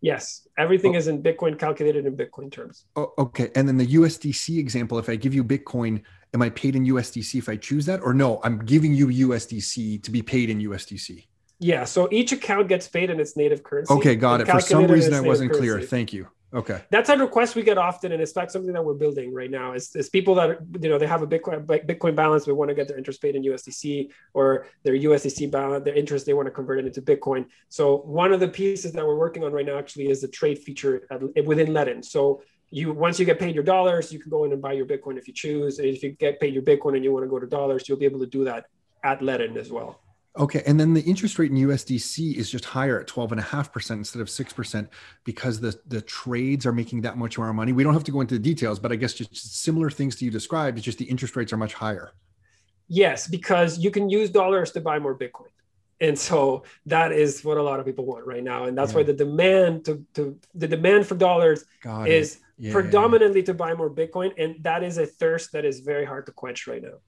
[0.00, 0.98] Yes, everything Oh.
[0.98, 2.84] is in Bitcoin calculated in Bitcoin terms.
[2.96, 3.50] Oh, okay.
[3.56, 6.02] And then the USDC example, if I give you Bitcoin,
[6.34, 8.00] am I paid in USDC if I choose that?
[8.00, 11.26] Or no, I'm giving you USDC to be paid in USDC.
[11.60, 13.92] Yeah, so each account gets paid in its native currency.
[13.92, 14.48] Okay, got it.
[14.48, 15.80] For some reason, I wasn't clear.
[15.80, 16.28] Thank you.
[16.54, 16.80] Okay.
[16.90, 19.72] that's a request we get often and it's not something that we're building right now
[19.72, 22.88] it's people that you know they have a bitcoin bitcoin balance they want to get
[22.88, 26.78] their interest paid in usdc or their usdc balance their interest they want to convert
[26.78, 30.08] it into bitcoin so one of the pieces that we're working on right now actually
[30.08, 32.40] is the trade feature at, within ledn so
[32.70, 35.16] you once you get paid your dollars you can go in and buy your bitcoin
[35.16, 37.38] if you choose and if you get paid your bitcoin and you want to go
[37.38, 38.66] to dollars you'll be able to do that
[39.04, 40.00] at ledn as well
[40.38, 40.62] Okay.
[40.66, 44.88] And then the interest rate in USDC is just higher at 12.5% instead of 6%
[45.24, 47.72] because the, the trades are making that much more money.
[47.72, 50.24] We don't have to go into the details, but I guess just similar things to
[50.24, 50.78] you described.
[50.78, 52.12] It's just the interest rates are much higher.
[52.86, 55.50] Yes, because you can use dollars to buy more Bitcoin.
[56.00, 58.64] And so that is what a lot of people want right now.
[58.64, 58.98] And that's Yeah.
[58.98, 62.38] why the demand to, to the demand for dollars Got it.
[62.58, 62.72] Yeah.
[62.72, 64.32] predominantly to buy more Bitcoin.
[64.36, 66.98] And that is a thirst that is very hard to quench right now.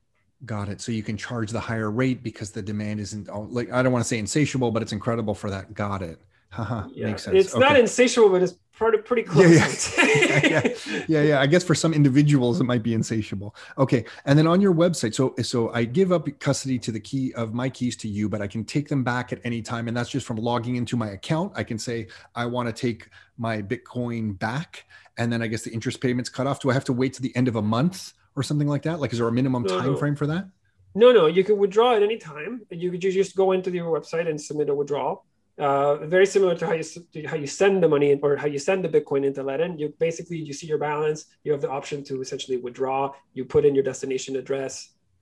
[0.47, 0.81] Got it.
[0.81, 4.05] So you can charge the higher rate because the demand isn't like I don't want
[4.05, 5.75] to say insatiable, but it's incredible for that.
[5.75, 6.19] Got it.
[6.51, 6.89] Haha.
[6.93, 7.09] Yeah.
[7.09, 7.37] Makes sense.
[7.37, 9.97] It's not insatiable, but it's pretty, pretty close.
[9.99, 11.41] Yeah, I would yeah, yeah, yeah.
[11.41, 13.55] I guess for some individuals it might be insatiable.
[13.79, 17.33] Okay, and then on your website, so so I give up custody to the key
[17.35, 19.97] of my keys to you, but I can take them back at any time, and
[19.97, 21.53] that's just from logging into my account.
[21.55, 24.85] I can say I want to take my Bitcoin back,
[25.21, 26.61] and then I guess the interest payments cut off.
[26.61, 29.01] Do I have to wait to the end of a month or something like that?
[29.01, 29.97] Like, is there a minimum No, time no.
[29.97, 30.49] frame for that?
[30.95, 32.63] No, no, you can withdraw at any time.
[32.71, 35.25] You could just go into your website and submit a withdrawal.
[35.59, 38.59] Uh, very similar to how you to how you send the money or how you
[38.59, 39.79] send the Bitcoin into Ledn.
[39.79, 41.27] You basically you see your balance.
[41.45, 43.13] You have the option to essentially withdraw.
[43.35, 44.73] You put in your destination address,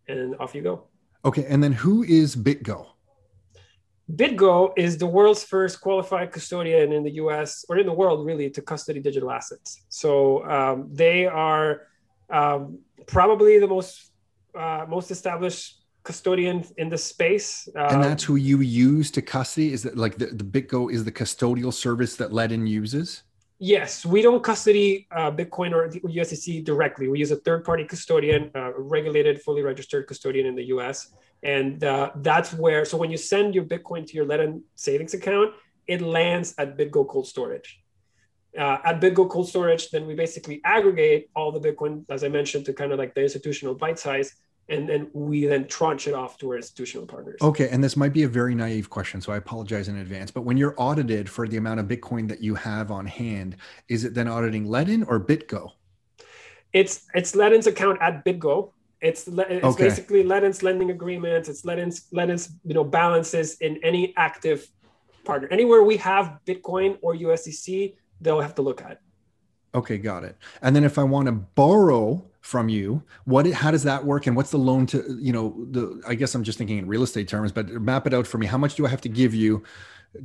[0.06, 0.84] and off you go.
[1.24, 2.86] Okay, and then who is BitGo?
[4.14, 8.48] BitGo is the world's first qualified custodian in the US or in the world, really,
[8.50, 9.82] to custody digital assets.
[9.88, 11.82] So um, they are
[12.30, 14.10] um, probably the most
[14.54, 17.68] uh, most established custodian in the space.
[17.74, 19.72] And Um, that's who you use to custody.
[19.72, 23.22] Is that like the, the BitGo is the custodial service that Ledn uses?
[23.60, 27.08] Yes, we don't custody uh, Bitcoin or the USDC directly.
[27.08, 31.12] We use a third-party custodian, uh, regulated, fully registered custodian in the US,
[31.42, 32.84] and uh, that's where.
[32.84, 35.54] So when you send your Bitcoin to your Ledn savings account,
[35.86, 37.80] it lands at BitGo Cold Storage.
[38.58, 42.64] Uh, at BitGo Cold Storage, then we basically aggregate all the Bitcoin, as I mentioned,
[42.66, 44.34] to kind of like the institutional bite size,
[44.68, 47.38] and then we then tranche it off to our institutional partners.
[47.40, 50.30] Okay, and this might be a very naive question, so I apologize in advance.
[50.30, 53.56] But when you're audited for the amount of Bitcoin that you have on hand,
[53.88, 55.72] is it then auditing Ledn or BitGo?
[56.72, 58.72] it's it's Ledn's account at BitGo.
[59.00, 59.84] It's it's Okay.
[59.84, 61.48] basically Ledn's lending agreements.
[61.48, 64.66] It's Ledn's Ledn's you know balances in any active
[65.24, 65.48] partner.
[65.50, 69.00] Anywhere we have Bitcoin or USDC, they'll have to look at.
[69.74, 70.36] Okay, got it.
[70.62, 73.02] And then if I want to borrow from you.
[73.24, 76.34] What how does that work and what's the loan to you know the I guess
[76.34, 78.46] I'm just thinking in real estate terms, but map it out for me.
[78.46, 79.64] How much do I have to give you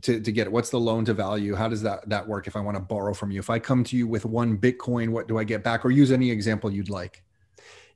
[0.04, 0.52] to, to get it?
[0.54, 1.54] What's the loan to value?
[1.54, 3.40] How does that that work if I want to borrow from you?
[3.40, 5.84] If I come to you with one Bitcoin, what do I get back?
[5.84, 7.24] Or use any example you'd like.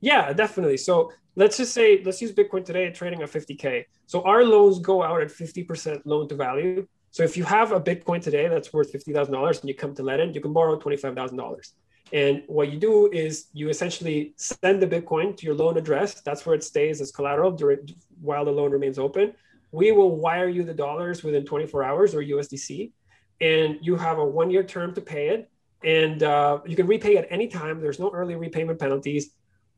[0.00, 0.76] Yeah, definitely.
[0.76, 3.84] So let's just say let's use Bitcoin today trading at 50k.
[4.06, 6.86] So our loans go out at 50% loan to value.
[7.10, 10.34] So if you have a Bitcoin today that's worth $50,000 and you come to Ledn,
[10.34, 11.72] you can borrow $25,000.
[12.12, 16.20] And what you do is you essentially send the Bitcoin to your loan address.
[16.22, 17.88] That's where it stays as collateral during
[18.20, 19.34] while the loan remains open.
[19.72, 22.92] We will wire you the dollars within 24 hours or USDC,
[23.40, 25.50] and you have a one-year term to pay it.
[25.84, 27.80] And uh, you can repay at any time.
[27.80, 29.30] There's no early repayment penalties.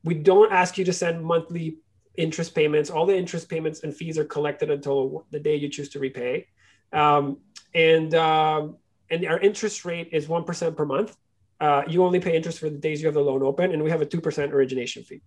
[0.03, 1.79] We don't ask you to send monthly
[2.17, 2.91] interest payments.
[2.91, 6.47] All the interest payments and fees are collected until the day you choose to repay.
[6.93, 7.39] Um,
[7.75, 8.77] and um,
[9.11, 11.17] and our interest rate is one percent per month.
[11.61, 13.91] Uh, you only pay interest for the days you have the loan open, and we
[13.91, 15.21] have a two percent origination fee.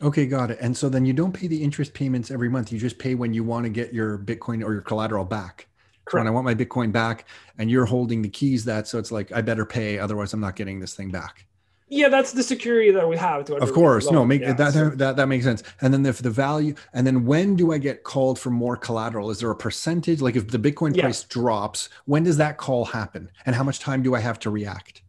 [0.00, 0.58] Okay, got it.
[0.60, 2.70] And so then you don't pay the interest payments every month.
[2.70, 5.66] You just pay when you want to get your Bitcoin or your collateral back.
[6.04, 6.22] Correct.
[6.22, 7.26] When I want my Bitcoin back,
[7.58, 10.54] and you're holding the keys, that so it's like I better pay, otherwise I'm not
[10.54, 11.47] getting this thing back.
[11.90, 13.46] Yeah, that's the security that we have.
[13.46, 14.90] To of course, no, make yeah, that, so.
[14.90, 15.62] that that makes sense.
[15.80, 19.30] And then if the value, and then when do I get called for more collateral?
[19.30, 20.20] Is there a percentage?
[20.20, 21.04] Like if the Bitcoin yeah.
[21.04, 23.30] price drops, when does that call happen?
[23.46, 25.02] And how much time do I have to react?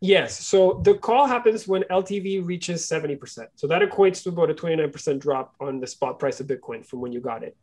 [0.00, 0.44] Yes.
[0.44, 3.46] So the call happens when LTV reaches 70%.
[3.54, 7.00] So that equates to about a 29% drop on the spot price of Bitcoin from
[7.00, 7.56] when you got it.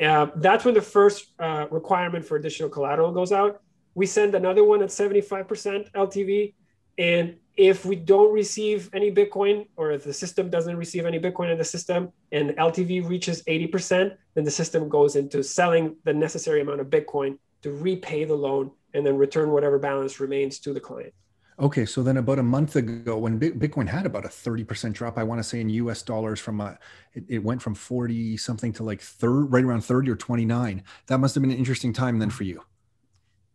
[0.00, 3.62] Uh, that's when the first uh, requirement for additional collateral goes out.
[3.94, 6.54] We send another one at 75% LTV.
[6.98, 11.50] And if we don't receive any Bitcoin, or if the system doesn't receive any Bitcoin
[11.50, 16.60] in the system and LTV reaches 80%, then the system goes into selling the necessary
[16.60, 20.80] amount of Bitcoin to repay the loan and then return whatever balance remains to the
[20.80, 21.12] client.
[21.60, 25.18] Okay, so then about a month ago, when Bitcoin had about a thirty percent drop,
[25.18, 26.02] I want to say in U.S.
[26.02, 26.78] dollars, from a,
[27.14, 30.84] it, it, went from forty something to like third, right around thirty or twenty nine.
[31.08, 32.62] That must have been an interesting time then for you.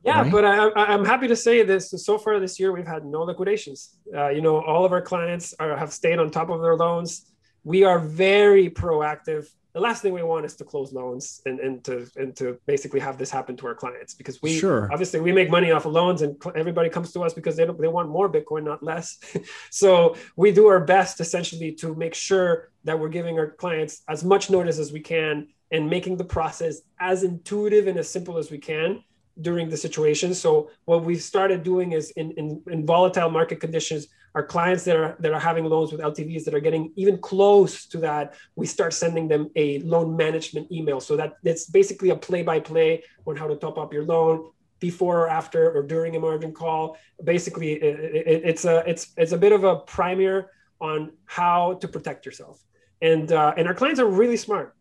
[0.03, 0.31] Yeah, right?
[0.31, 1.91] but I, am happy to say this.
[1.91, 3.97] So far this year, we've had no liquidations.
[4.13, 7.31] Uh, you know, all of our clients are, have stayed on top of their loans.
[7.63, 11.83] We are very proactive the last thing we want is to close loans and, and
[11.83, 14.87] to and to basically have this happen to our clients because we sure.
[14.91, 17.79] obviously we make money off of loans and everybody comes to us because they don't,
[17.81, 19.17] they want more bitcoin not less
[19.71, 24.23] so we do our best essentially to make sure that we're giving our clients as
[24.23, 28.51] much notice as we can and making the process as intuitive and as simple as
[28.51, 29.03] we can
[29.41, 34.07] during the situation so what we've started doing is in, in, in volatile market conditions
[34.35, 37.85] our clients that are that are having loans with LTVs that are getting even close
[37.85, 40.99] to that, we start sending them a loan management email.
[40.99, 45.29] So that it's basically a play-by-play on how to top up your loan before or
[45.29, 46.97] after or during a margin call.
[47.23, 50.49] Basically, it, it, it's a it's it's a bit of a primer
[50.81, 52.59] on how to protect yourself.
[53.01, 54.75] And uh, and our clients are really smart.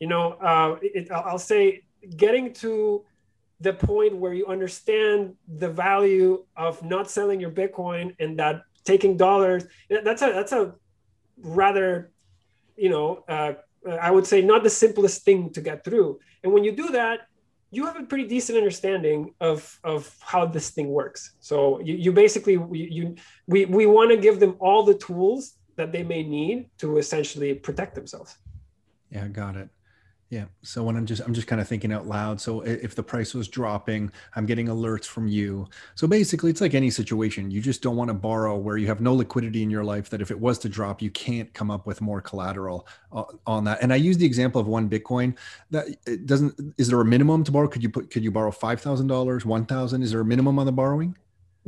[0.00, 1.84] You know, uh, it, I'll say
[2.16, 3.04] getting to
[3.60, 9.16] the point where you understand the value of not selling your Bitcoin and that taking
[9.16, 9.64] dollars.
[9.88, 10.74] That's a that's a
[11.38, 12.12] rather,
[12.76, 13.54] you know, uh,
[14.00, 16.20] I would say not the simplest thing to get through.
[16.42, 17.28] And when you do that,
[17.70, 21.36] you have a pretty decent understanding of of how this thing works.
[21.40, 25.92] So you, you basically you, we we want to give them all the tools that
[25.92, 28.36] they may need to essentially protect themselves.
[29.10, 29.68] Yeah, got it.
[30.28, 30.46] Yeah.
[30.62, 32.40] So when I'm just I'm just kind of thinking out loud.
[32.40, 35.68] So if the price was dropping, I'm getting alerts from you.
[35.94, 37.48] So basically, it's like any situation.
[37.52, 40.10] You just don't want to borrow where you have no liquidity in your life.
[40.10, 43.62] That if it was to drop, you can't come up with more collateral uh, on
[43.64, 43.80] that.
[43.82, 45.36] And I use the example of one Bitcoin.
[45.70, 46.74] That it doesn't.
[46.76, 47.68] Is there a minimum to borrow?
[47.68, 48.10] Could you put?
[48.10, 50.02] Could you borrow five thousand dollars, one thousand?
[50.02, 51.16] Is there a minimum on the borrowing?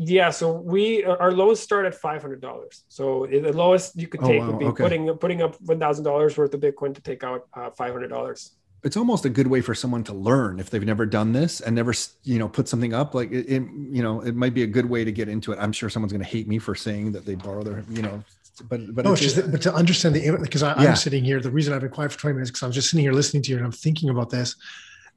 [0.00, 2.84] Yeah, so we our lowest start at five hundred dollars.
[2.88, 4.50] So the lowest you could oh, take oh, wow.
[4.52, 4.82] would be okay.
[4.84, 8.08] putting putting up one thousand dollars worth of Bitcoin to take out uh, five hundred
[8.08, 8.52] dollars.
[8.84, 11.74] It's almost a good way for someone to learn if they've never done this and
[11.74, 11.92] never
[12.22, 13.12] you know put something up.
[13.12, 15.58] Like it, it you know, it might be a good way to get into it.
[15.60, 18.22] I'm sure someone's going to hate me for saying that they borrow their you know
[18.68, 21.40] but but no, it's, it's just but to understand the because I, am sitting here.
[21.40, 23.50] The reason I've been quiet for 20 minutes because I'm just sitting here listening to
[23.50, 24.56] you and I'm thinking about this,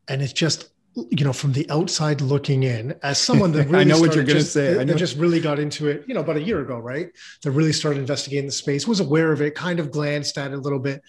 [0.08, 3.84] and it's just you know, from the outside looking in, as someone that really I
[3.84, 4.94] know what you're going to say, I know.
[4.94, 7.10] just really got into it, you know, about a year ago, right?
[7.44, 10.56] That really started investigating the space, was aware of it, kind of glanced at it
[10.56, 11.02] a little bit,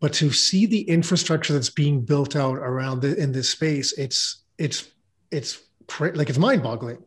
[0.00, 4.42] but to see the infrastructure that's being built out around the, in this space, it's
[4.58, 4.88] it's
[5.30, 5.60] it's
[6.00, 6.98] like it's mind boggling,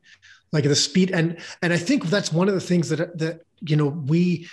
[0.52, 3.76] like the speed and and I think that's one of the things that that you
[3.76, 4.48] know we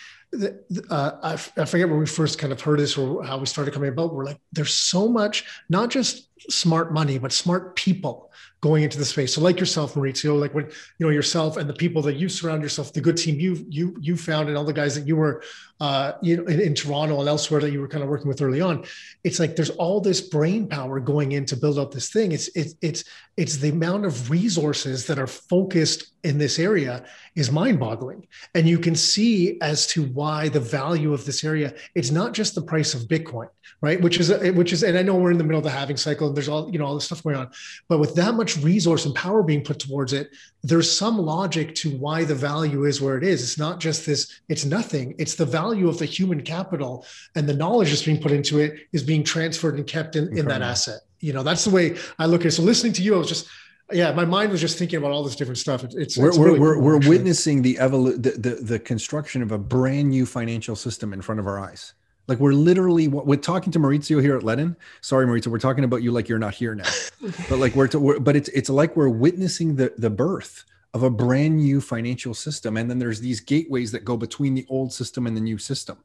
[0.91, 3.75] uh, I, I, forget when we first kind of heard this or how we started
[3.75, 4.15] coming about.
[4.15, 9.05] We're like, there's so much, not just smart money, but smart people going into the
[9.05, 9.35] space.
[9.35, 10.67] So, like yourself, Mauricio, like when
[10.99, 13.97] you know yourself and the people that you surround yourself, the good team you you
[14.01, 15.43] you found, and all the guys that you were
[15.81, 18.43] uh, you know, in, in, Toronto and elsewhere that you were kind of working with
[18.43, 18.85] early on,
[19.25, 22.33] it's like there's all this brain power going in to build up this thing.
[22.33, 23.05] It's it's it's
[23.39, 27.05] it's the amount of resources that are focused in this area
[27.35, 31.73] is mind-boggling, and you can see as to why the value of this area.
[31.95, 33.49] It's not just the price of Bitcoin,
[33.81, 34.01] right?
[34.01, 36.27] Which is which is, and I know we're in the middle of the halving cycle,
[36.27, 37.51] and there's all you know all this stuff going on,
[37.89, 40.31] but with that much resource and power being put towards it,
[40.63, 43.43] there's some logic to why the value is where it is.
[43.43, 44.41] It's not just this.
[44.49, 45.15] It's nothing.
[45.19, 47.05] It's the value value of the human capital
[47.35, 50.47] and the knowledge that's being put into it is being transferred and kept in, in
[50.47, 50.63] that mm-hmm.
[50.63, 51.01] asset.
[51.21, 52.51] You know, that's the way I look at it.
[52.53, 53.49] So listening to you, I was just,
[53.93, 55.85] yeah, my mind was just thinking about all this different stuff.
[55.85, 59.43] it's we're it's we're, really we're, cool, we're witnessing the, evolu- the, the the construction
[59.43, 61.95] of a brand new financial system in front of our eyes.
[62.27, 64.77] Like we're literally we're talking to Mauricio here at Ledn.
[65.01, 66.89] Sorry, Mauricio, we're talking about you like you're not here now.
[67.49, 71.03] but like we're, to, we're but it's it's like we're witnessing the the birth of
[71.03, 74.93] a brand new financial system and then there's these gateways that go between the old
[74.93, 75.99] system and the new system.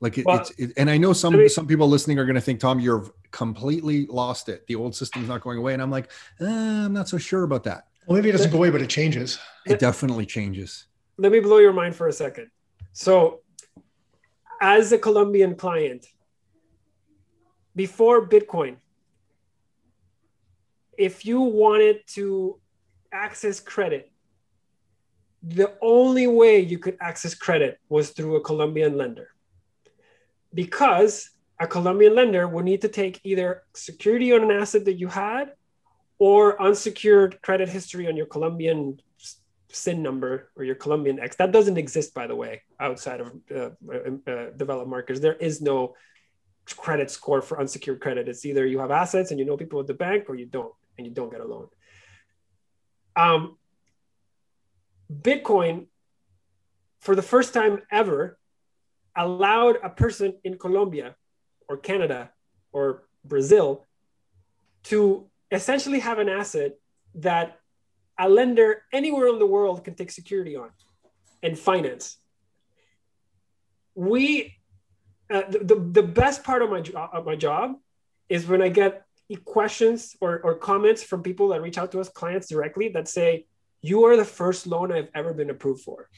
[0.00, 2.24] Like it, well, it's it, and i know some I mean, some people listening are
[2.24, 4.66] going to think tom you've completely lost it.
[4.66, 5.72] The old system's not going away.
[5.72, 6.10] And i'm like
[6.40, 7.86] eh, i'm not so sure about that.
[8.06, 9.38] Well maybe it doesn't go away but it changes.
[9.66, 10.86] It definitely changes.
[11.16, 12.50] Let me blow your mind for a second.
[12.92, 13.40] So
[14.60, 16.06] as a colombian client
[17.74, 18.76] before bitcoin
[20.98, 22.58] if you wanted to
[23.12, 24.09] access credit
[25.42, 29.28] the only way you could access credit was through a Colombian lender.
[30.52, 35.08] Because a Colombian lender would need to take either security on an asset that you
[35.08, 35.52] had
[36.18, 39.00] or unsecured credit history on your Colombian
[39.72, 41.36] SIN number or your Colombian X.
[41.36, 43.70] That doesn't exist, by the way, outside of uh,
[44.30, 45.20] uh, developed markets.
[45.20, 45.94] There is no
[46.76, 48.28] credit score for unsecured credit.
[48.28, 50.74] It's either you have assets and you know people at the bank or you don't,
[50.98, 51.68] and you don't get a loan.
[53.16, 53.56] Um,
[55.10, 55.86] Bitcoin,
[57.00, 58.38] for the first time ever,
[59.16, 61.16] allowed a person in Colombia
[61.68, 62.30] or Canada
[62.72, 63.86] or Brazil
[64.84, 66.76] to essentially have an asset
[67.16, 67.58] that
[68.18, 70.70] a lender anywhere in the world can take security on
[71.42, 72.18] and finance.
[73.94, 74.56] We,
[75.28, 77.74] uh, the, the, the, best part of my, jo- of my job
[78.28, 79.04] is when I get
[79.44, 83.46] questions or, or comments from people that reach out to us, clients directly, that say,
[83.82, 86.08] you are the first loan I've ever been approved for.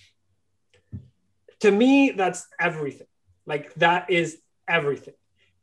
[1.61, 3.07] To me, that's everything.
[3.47, 4.39] Like that is
[4.69, 5.15] everything.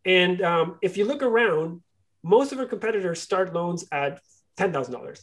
[0.06, 1.82] And um, if you look around,
[2.24, 4.20] most of our competitors start loans at
[4.58, 5.20] $10,000,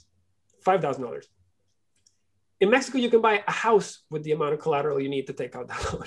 [0.64, 1.24] $5,000.
[2.60, 5.32] In Mexico, you can buy a house with the amount of collateral you need to
[5.32, 6.06] take out that loan.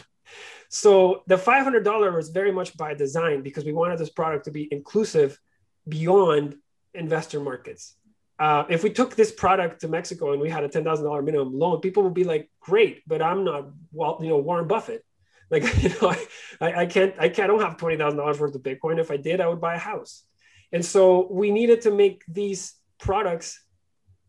[0.70, 4.68] So the $500 was very much by design because we wanted this product to be
[4.72, 5.40] inclusive
[5.88, 6.56] beyond
[6.94, 7.96] investor markets
[8.40, 11.22] uh, if we took this product to Mexico and we had a ten thousand dollar
[11.22, 15.04] minimum loan, people would be like, "Great," but I'm not, well, you know, Warren Buffett.
[15.52, 16.14] Like, you know,
[16.62, 19.00] I, I can't, I can't, I don't have twenty thousand dollars worth of Bitcoin.
[19.00, 20.24] If I did, I would buy a house.
[20.72, 23.60] And so we needed to make these products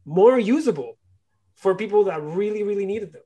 [0.07, 0.97] more usable
[1.57, 3.23] for people that really, really needed them,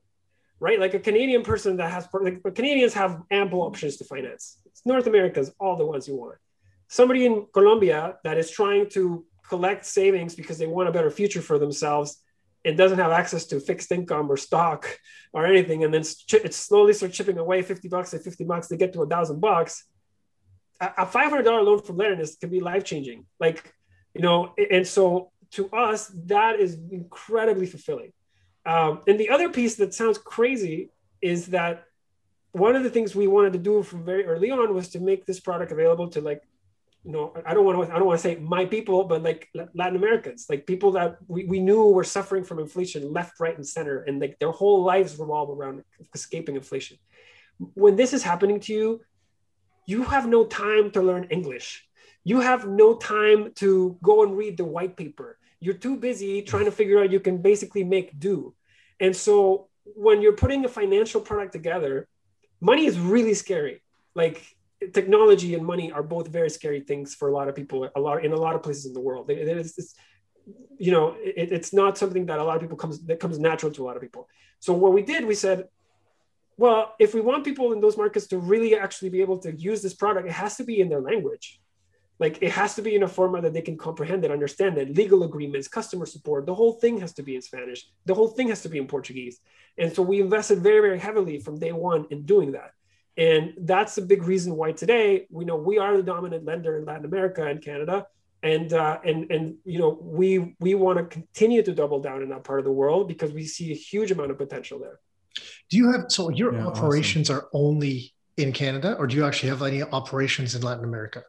[0.59, 0.77] right?
[0.77, 4.57] Like a Canadian person that has, like Canadians have ample options to finance.
[4.65, 6.37] It's North America's all the ones you want.
[6.89, 11.41] Somebody in Colombia that is trying to collect savings because they want a better future
[11.41, 12.21] for themselves
[12.65, 14.99] and doesn't have access to fixed income or stock
[15.33, 15.83] or anything.
[15.83, 16.03] And then
[16.43, 19.39] it slowly starts chipping away 50 bucks at 50 bucks to get to a thousand
[19.39, 19.85] bucks.
[20.81, 23.73] A $500 loan from Ledn is can be life changing like
[24.13, 28.11] you know and so to us that is incredibly fulfilling.
[28.65, 30.89] Um, and the other piece that sounds crazy
[31.21, 31.85] is that
[32.51, 35.25] one of the things we wanted to do from very early on was to make
[35.25, 36.41] this product available to like
[37.05, 39.47] you know, I don't want to, I don't want to say my people, but like
[39.53, 43.65] Latin Americans, like people that we, we knew were suffering from inflation left, right, and
[43.65, 45.83] center, and like their whole lives revolve around
[46.15, 46.97] escaping inflation.
[47.75, 49.01] When this is happening to you,
[49.85, 51.87] you have no time to learn English.
[52.23, 55.37] You have no time to go and read the white paper.
[55.59, 58.55] You're too busy trying to figure out you can basically make do.
[58.99, 62.07] And so when you're putting a financial product together,
[62.61, 63.83] money is really scary.
[64.15, 64.54] Like
[64.93, 68.23] technology and money are both very scary things for a lot of people a lot
[68.23, 69.29] in a lot of places in the world.
[69.29, 69.95] It, it is
[70.77, 73.71] you know it, it's not something that a lot of people comes that comes natural
[73.73, 74.27] to a lot of people.
[74.59, 75.67] So what we did we said
[76.57, 79.81] well if we want people in those markets to really actually be able to use
[79.81, 81.59] this product it has to be in their language.
[82.17, 84.95] Like it has to be in a format that they can comprehend and understand it
[84.95, 87.87] legal agreements customer support the whole thing has to be in spanish.
[88.05, 89.39] The whole thing has to be in portuguese.
[89.77, 92.71] And so we invested very very heavily from day one in doing that
[93.17, 96.85] and that's a big reason why today we know we are the dominant lender in
[96.85, 98.07] Latin America and Canada.
[98.43, 102.29] And uh, and and you know we we want to continue to double down in
[102.29, 104.99] that part of the world because we see a huge amount of potential there.
[105.71, 107.45] Do you have so your yeah, operations awesome.
[107.45, 111.23] are only in Canada, or do you actually have any operations in Latin America?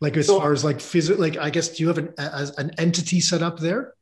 [0.00, 2.56] Like as So- far as like physical, like I guess do you have an as
[2.58, 3.94] an entity set up there?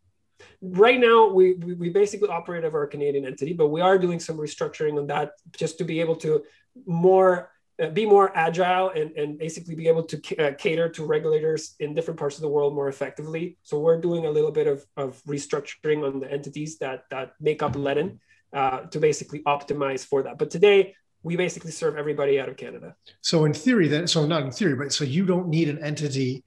[0.61, 4.19] right now we, we we basically operate over a canadian entity but we are doing
[4.19, 6.43] some restructuring on that just to be able to
[6.87, 7.51] more
[7.83, 11.75] uh, be more agile and, and basically be able to ca- uh, cater to regulators
[11.81, 13.59] in different parts of the world more effectively.
[13.65, 17.65] So we're doing a little bit of, of restructuring on the entities that that make
[17.65, 18.19] up Ledn
[18.53, 20.39] uh, to basically optimize for that.
[20.39, 20.95] But today
[21.25, 22.95] we basically serve everybody out of canada.
[23.23, 26.45] So in theory, then, so not in theory, but so you don't need an entity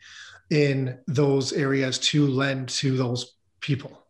[0.50, 4.07] in those areas to lend to those people.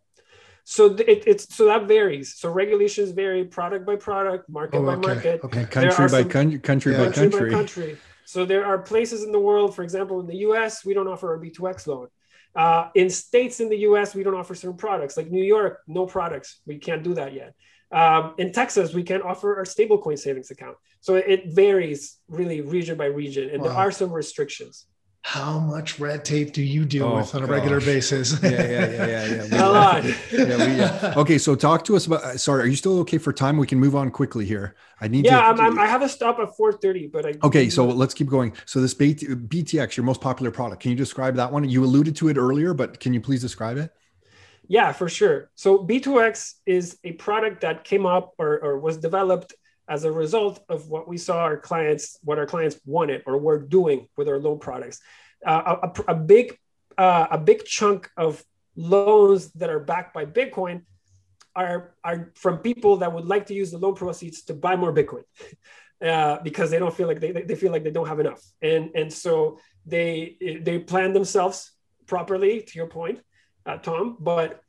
[0.70, 4.95] So it, it's so that varies so regulations vary product by product market Oh, by
[4.95, 5.07] okay.
[5.13, 5.63] market Okay.
[5.63, 7.05] Country by some- country, country Yeah.
[7.05, 7.49] by country country.
[7.49, 7.97] by country.
[8.26, 11.34] So there are places in the world, for example, in the US, we don't offer
[11.34, 12.07] a B2X loan.
[12.53, 15.15] Uh, in states in the US, we don't offer certain products.
[15.15, 16.59] Like New York, no products.
[16.65, 17.53] We can't do that yet.
[17.89, 20.76] Um, in Texas, we can offer our stablecoin savings account.
[20.99, 24.86] So it varies really region by region, and there are some restrictions.
[25.24, 28.41] How much red tape do you deal Oh, with on a regular basis?
[28.41, 29.43] Yeah, yeah, yeah, yeah, yeah.
[29.51, 30.03] We- A lot.
[30.32, 31.13] yeah, we, yeah.
[31.18, 32.24] Okay, so talk to us about.
[32.24, 33.57] uh, Sorry, are you still okay for time?
[33.57, 34.76] We can move on quickly here.
[35.01, 35.47] I need Yeah, to.
[35.49, 38.53] I'm, I'm, I have a stop at 4:30, but I Okay, so let's keep going.
[38.65, 41.68] So this BT B2X, your most popular product, can you describe that one?
[41.68, 43.91] You alluded to it earlier, but can you please describe it?
[44.68, 45.49] Yeah, for sure.
[45.55, 49.53] So B2X is a product that came up or, or was developed
[49.88, 53.59] as a result of what we saw our clients, what our clients wanted or were
[53.59, 54.99] doing with our loan products.
[55.45, 56.57] Uh, a, a- big,
[56.97, 58.43] uh, a big chunk of
[58.75, 60.83] loans that are backed by Bitcoin
[61.55, 64.93] are, are from people that would like to use the loan proceeds to buy more
[64.93, 65.23] Bitcoin.
[65.99, 68.91] Uh, because they don't feel like they, they feel like they don't have enough, and
[68.93, 71.71] and so they they plan themselves
[72.05, 72.61] properly.
[72.61, 73.19] To your point,
[73.65, 74.15] uh, Tom.
[74.19, 74.61] But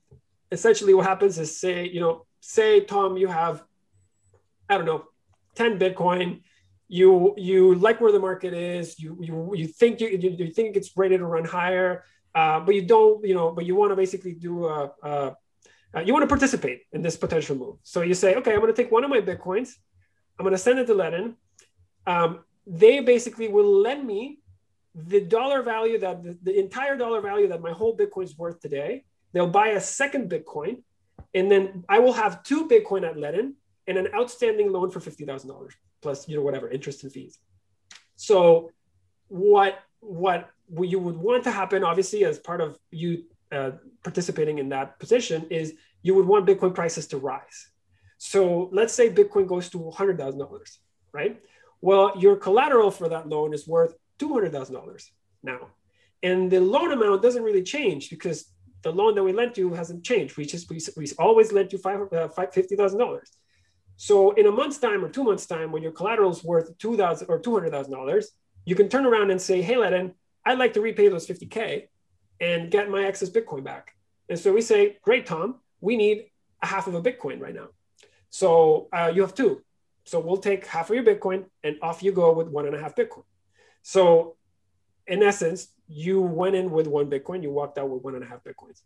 [0.51, 3.63] essentially, what happens is, say, you know, say, Tom, you have,
[4.69, 5.05] I don't know,
[5.55, 6.43] ten Bitcoin.
[6.89, 8.99] You you like where the market is.
[8.99, 12.05] You you you think you you, think it's ready to run higher,
[12.35, 13.25] uh, but you don't.
[13.25, 14.93] You know, but you want to basically do a.
[15.03, 15.37] a
[15.97, 17.77] uh, you want to participate in this potential move.
[17.83, 19.71] So you say, okay, I'm going to take one of my Bitcoins.
[20.39, 21.35] I'm going to send it to Ledn.
[22.07, 24.39] Um, they basically will lend me
[24.95, 29.05] the dollar value that the, the entire dollar value that my whole Bitcoin's worth today.
[29.33, 30.83] They'll buy a second Bitcoin,
[31.35, 33.55] and then I will have two Bitcoin at Ledn
[33.89, 37.39] and an outstanding loan for fifty thousand dollars plus you know whatever interest and fees.
[38.17, 38.71] So
[39.29, 43.73] what what you would want to happen, obviously, as part of you uh,
[44.05, 47.69] participating in that position, is you would want Bitcoin prices to rise.
[48.19, 50.79] So let's say Bitcoin goes to hundred thousand dollars,
[51.13, 51.41] right?
[51.81, 55.11] Well, your collateral for that loan is worth two hundred thousand dollars
[55.43, 55.69] now,
[56.23, 60.05] and the loan amount doesn't really change because the loan that we lent you hasn't
[60.05, 60.37] changed.
[60.37, 63.31] We just we, we always lent you five uh, fifty thousand dollars.
[64.01, 66.97] So in a month's time or two months' time, when your collateral is worth two
[66.97, 68.31] thousand or two hundred thousand dollars,
[68.65, 70.15] you can turn around and say, "Hey, Ledn,
[70.47, 71.89] I'd like to repay those fifty k
[72.41, 73.95] and get my excess Bitcoin back."
[74.29, 76.27] And so we say, "Great, Tom, we need
[76.63, 77.71] a half of a Bitcoin right now.
[78.31, 79.63] So uh, you have two.
[80.05, 82.79] So we'll take half of your Bitcoin and off you go with one and a
[82.79, 83.25] half Bitcoin.
[83.83, 84.37] So
[85.09, 88.27] in essence, you went in with one Bitcoin, you walked out with one and a
[88.27, 88.83] half Bitcoins.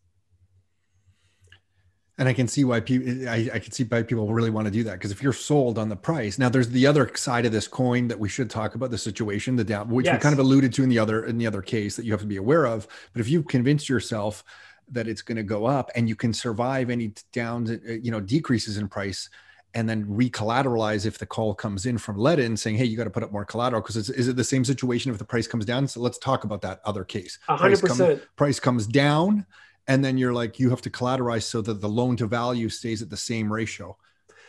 [2.22, 4.70] And I can see why people, I, I can see why people really want to
[4.70, 7.50] do that because if you're sold on the price, now there's the other side of
[7.50, 10.38] this coin that we should talk about the situation, the down, which we kind of
[10.38, 12.64] alluded to in the other in the other case that you have to be aware
[12.64, 12.86] of.
[13.12, 14.44] But if you convince yourself
[14.92, 18.20] that it's going to go up and you can survive any downs, uh, you know,
[18.20, 19.28] decreases in price,
[19.74, 23.10] and then recollateralize if the call comes in from Ledn saying, "Hey, you got to
[23.10, 25.64] put up more collateral," because it's is it the same situation if the price comes
[25.64, 25.88] down?
[25.88, 27.40] So let's talk about that other case.
[27.48, 28.36] A hundred Price come- percent.
[28.36, 29.44] price comes down
[29.88, 33.02] and then you're like you have to collateralize so that the loan to value stays
[33.02, 33.96] at the same ratio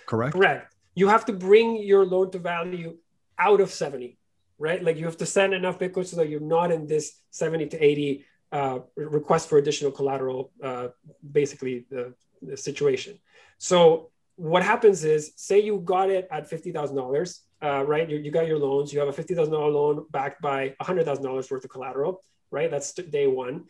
[0.05, 0.73] correct Correct.
[0.95, 2.97] You have to bring your loan to value
[3.39, 4.17] out of 70,
[4.59, 4.83] right?
[4.83, 7.83] Like you have to send enough Bitcoin so that you're not in this 70 to
[7.83, 10.89] 80 uh, request for additional collateral, uh,
[11.31, 13.17] basically the, the situation.
[13.57, 18.07] So what happens is, say you got it at $50,000, uh, right?
[18.07, 21.69] You, you got your loans, you have a $50,000 loan backed by $100,000 worth of
[21.69, 22.69] collateral, right?
[22.69, 23.65] That's day one.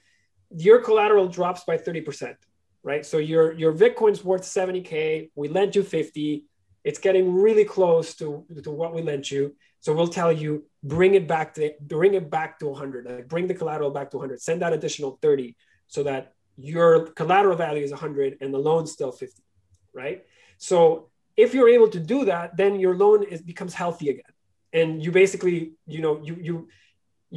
[0.55, 2.35] Your collateral drops by 30%,
[2.84, 3.05] right?
[3.05, 6.45] So your, your Bitcoin's worth 70K, we lent you 50,
[6.84, 9.55] it's getting really close to, to what we lent you.
[9.80, 13.05] So we'll tell you, bring it back to bring it back to 100.
[13.05, 14.41] Like bring the collateral back to 100.
[14.41, 15.55] Send that additional 30
[15.88, 19.41] so that your collateral value is 100 and the loan's still 50,
[19.93, 20.23] right?
[20.57, 24.34] So if you're able to do that, then your loan is becomes healthy again,
[24.71, 26.67] and you basically, you know, you you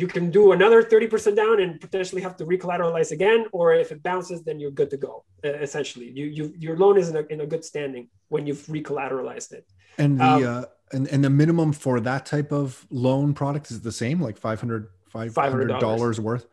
[0.00, 4.02] you can do another 30% down and potentially have to recollateralize again, or if it
[4.02, 5.24] bounces, then you're good to go.
[5.42, 9.50] Essentially, you you your loan is in a, in a good standing when you've recollateralized
[9.58, 9.64] it.
[10.02, 10.64] and the Um, uh
[10.94, 12.68] And and the minimum for that type of
[13.06, 16.44] loan product is the same, like 500 500 dollars worth.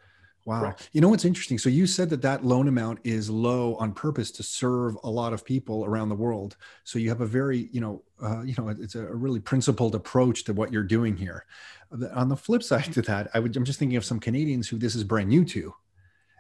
[0.46, 0.76] Wow.
[0.92, 1.58] You know what's interesting?
[1.58, 5.32] So you said that that loan amount is low on purpose to serve a lot
[5.32, 6.58] of people around the world.
[6.84, 10.44] So you have a very, you know, uh, you know, it's a really principled approach
[10.46, 11.46] to what you're doing here.
[12.14, 14.78] On the flip side to that, I would, I'm just thinking of some Canadians who
[14.78, 15.74] this is brand new to.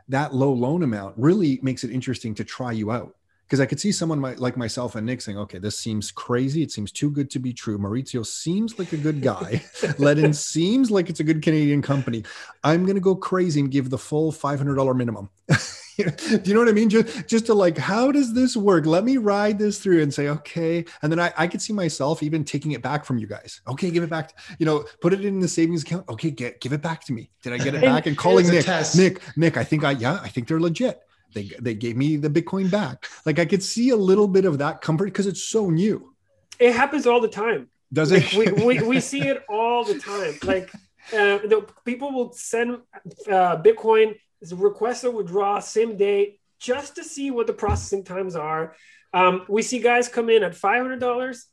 [0.09, 3.15] That low loan amount really makes it interesting to try you out
[3.53, 6.63] because I could see someone like myself and Nick saying, okay, this seems crazy.
[6.63, 7.77] It seems too good to be true.
[7.77, 9.61] Mauricio seems like a good guy.
[9.99, 12.23] Ledn seems like it's a good Canadian company.
[12.63, 15.29] I'm going to go crazy and give the full $500 minimum.
[15.97, 16.89] Do you know what I mean?
[16.89, 18.87] Just, just to like, how does this work?
[18.87, 20.83] Let me ride this through and say, okay.
[21.03, 23.61] And then I, I could see myself even taking it back from you guys.
[23.67, 24.29] Okay, give it back.
[24.29, 26.09] To, you know, put it in the savings account.
[26.09, 27.29] Okay, get give it back to me.
[27.43, 28.07] Did I get it back?
[28.07, 28.65] And calling Nick,
[28.95, 31.03] Nick, Nick, I think I, yeah, I think they're legit
[31.33, 33.07] they they gave me the Bitcoin back.
[33.25, 36.13] Like I could see a little bit of that comfort because it's so new.
[36.59, 37.69] It happens all the time.
[37.91, 38.33] Does it?
[38.33, 40.35] Like we, we, we see it all the time.
[40.43, 40.71] Like
[41.11, 42.79] uh, the people will send
[43.27, 44.15] uh, Bitcoin
[44.51, 48.75] request a withdraw same day just to see what the processing times are.
[49.13, 51.47] Um, we see guys come in at five hundred dollars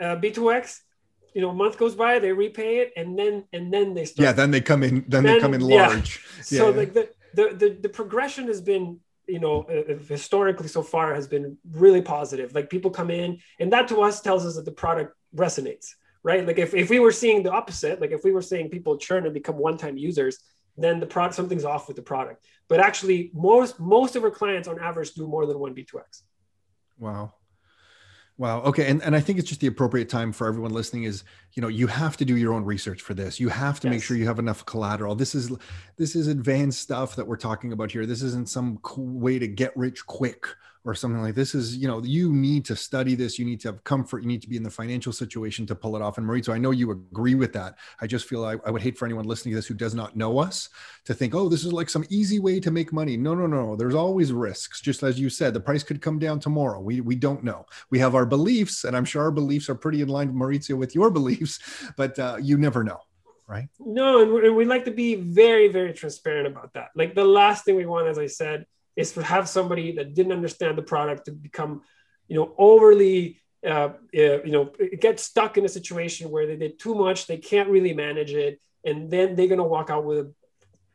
[0.00, 0.80] uh, B2X.
[1.34, 4.24] You know, a month goes by, they repay it, and then and then they start.
[4.24, 5.04] Yeah, then they come in.
[5.08, 6.20] Then, then they come in large.
[6.50, 6.58] Yeah.
[6.58, 9.00] So like the, the the the progression has been
[9.34, 12.54] you know uh, uh, historically so far has been really positive.
[12.54, 15.10] Like people come in and that to us tells us that the product
[15.44, 15.88] resonates
[16.24, 16.46] right?
[16.46, 19.24] Like if, if we were seeing the opposite like if we were seeing people churn
[19.24, 20.38] and become one-time users
[20.78, 22.46] then the product something's off with the product.
[22.68, 26.22] But actually most most of our clients on average do more than one b2x
[26.98, 27.32] wow
[28.42, 28.62] Wow.
[28.62, 28.88] Okay.
[28.88, 31.68] And, and I think it's just the appropriate time for everyone listening is, you know,
[31.68, 33.38] you have to do your own research for this.
[33.38, 33.92] You have to yes.
[33.92, 35.14] make sure you have enough collateral.
[35.14, 35.52] This is,
[35.96, 38.04] this is advanced stuff that we're talking about here.
[38.04, 40.48] This isn't some cool way to get rich quick
[40.84, 43.38] or something like this is you know you need to study this.
[43.38, 44.22] You need to have comfort.
[44.22, 46.18] You need to be in the financial situation to pull it off.
[46.18, 47.76] And Mauricio I know you agree with that.
[48.00, 50.16] I just feel I, I would hate for anyone listening to this who does not
[50.16, 50.68] know us
[51.04, 53.16] to think oh this is like some easy way to make money.
[53.16, 54.80] No no no there's always risks.
[54.80, 56.80] Just as you said the price could come down tomorrow.
[56.80, 57.66] We we don't know.
[57.90, 60.94] We have our beliefs and I'm sure our beliefs are pretty in line Mauricio with
[60.94, 61.60] your beliefs
[61.96, 62.98] but uh, you never know
[63.48, 63.68] right?
[63.78, 66.90] No and we, like to be very very transparent about that.
[66.96, 68.66] Like the last thing we want as I said
[68.96, 71.82] is to have somebody that didn't understand the product to become,
[72.28, 76.78] you know, overly, uh, uh, you know, get stuck in a situation where they did
[76.78, 80.32] too much, they can't really manage it, and then they're gonna walk out with a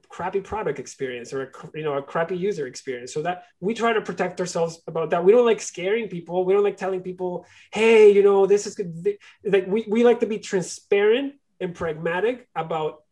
[0.09, 3.13] crappy product experience or a you know a crappy user experience.
[3.13, 5.23] So that we try to protect ourselves about that.
[5.23, 6.45] We don't like scaring people.
[6.45, 9.17] We don't like telling people hey you know this is good.
[9.43, 13.03] Like we, we like to be transparent and pragmatic about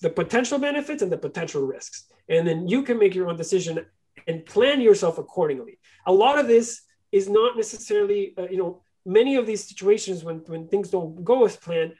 [0.00, 2.04] the potential benefits and the potential risks.
[2.28, 3.84] And then you can make your own decision
[4.30, 5.74] and plan yourself accordingly.
[6.12, 6.68] A lot of this
[7.18, 8.72] is not necessarily, uh, you know,
[9.18, 11.92] many of these situations when, when things don't go as planned,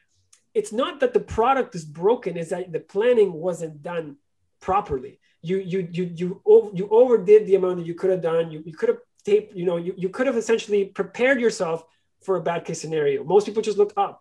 [0.58, 4.06] it's not that the product is broken, is that the planning wasn't done
[4.68, 5.14] properly.
[5.42, 6.28] You you you you
[6.78, 8.44] you overdid the amount that you could have done.
[8.54, 11.78] You, you could have taped, you know, you, you could have essentially prepared yourself
[12.24, 13.24] for a bad case scenario.
[13.24, 14.18] Most people just look up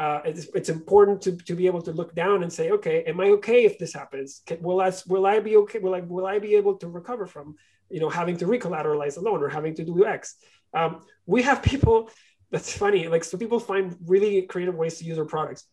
[0.00, 3.20] uh, it's, it's important to, to be able to look down and say, okay, am
[3.20, 4.40] I okay if this happens?
[4.46, 5.78] Can, will I will I be okay?
[5.78, 7.56] Will I will I be able to recover from
[7.90, 10.36] you know having to recollateralize a loan or having to do X?
[10.72, 12.10] Um, we have people.
[12.50, 13.06] That's funny.
[13.08, 15.66] Like so, people find really creative ways to use our products.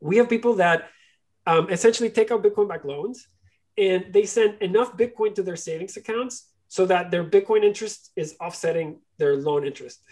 [0.00, 0.88] We have people that
[1.46, 3.28] um, essentially take out Bitcoin back loans
[3.76, 8.34] and they send enough Bitcoin to their savings accounts so that their Bitcoin interest is
[8.40, 10.02] offsetting their loan interest.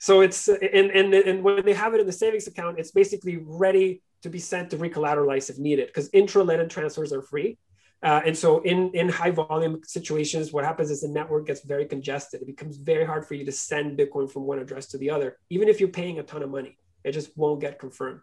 [0.00, 3.38] So it's and and and when they have it in the savings account, it's basically
[3.38, 7.56] ready to be sent to recollateralize if needed because intra-Ledn transfers are free.
[8.02, 11.86] Uh, and so in in high volume situations, what happens is the network gets very
[11.86, 12.42] congested.
[12.42, 15.38] It becomes very hard for you to send Bitcoin from one address to the other,
[15.48, 16.76] even if you're paying a ton of money.
[17.02, 18.20] It just won't get confirmed.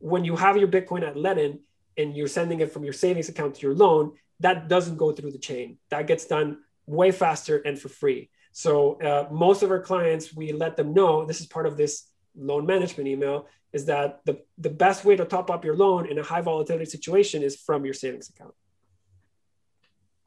[0.00, 1.60] When you have your Bitcoin at Ledn
[1.96, 5.30] and you're sending it from your savings account to your loan, that doesn't go through
[5.30, 5.78] the chain.
[5.90, 8.30] That gets done way faster and for free.
[8.52, 12.10] So uh, most of our clients, we let them know this is part of this
[12.36, 16.18] loan management email is that the, the best way to top up your loan in
[16.18, 18.54] a high volatility situation is from your savings account.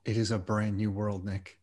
[0.06, 1.60] It is a brand new world, Nick.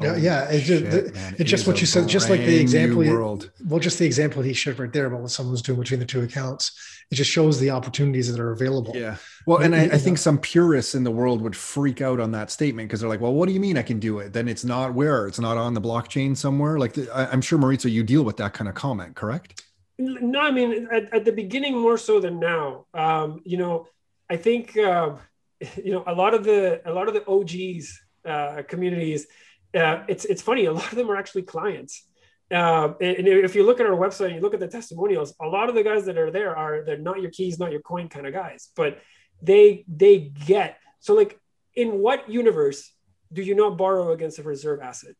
[0.00, 0.48] Yeah, yeah.
[0.50, 2.98] It's just, shit, it's just what you said, just like the example.
[2.98, 3.50] world.
[3.66, 6.22] well, just the example he shared right there about what someone's doing between the two
[6.22, 6.72] accounts.
[7.10, 8.94] It just shows the opportunities that are available.
[8.94, 9.16] Yeah.
[9.46, 12.50] Well, and I, I think some purists in the world would freak out on that
[12.50, 14.32] statement because they're like, "Well, what do you mean I can do it?
[14.32, 15.26] Then it's not where?
[15.26, 18.36] It's not on the blockchain somewhere." Like, the, I, am sure Mauricio, you deal with
[18.36, 19.64] that kind of comment, correct?
[19.98, 22.84] No, I mean at, at the beginning more so than now.
[22.94, 23.88] Um, you know,
[24.30, 25.16] I think uh,
[25.82, 29.26] you know a lot of the a lot of the OGs uh, communities
[29.74, 30.64] uh, it's it's funny.
[30.66, 32.06] A lot of them are actually clients.
[32.50, 35.34] uh, and, and if you look at our website, and you look at the testimonials.
[35.40, 37.82] A lot of the guys that are there are they're not your keys, not your
[37.82, 38.98] coin kind of guys, but
[39.42, 41.38] they they get so like
[41.74, 42.92] in what universe
[43.32, 45.14] do you not borrow against a reserve asset?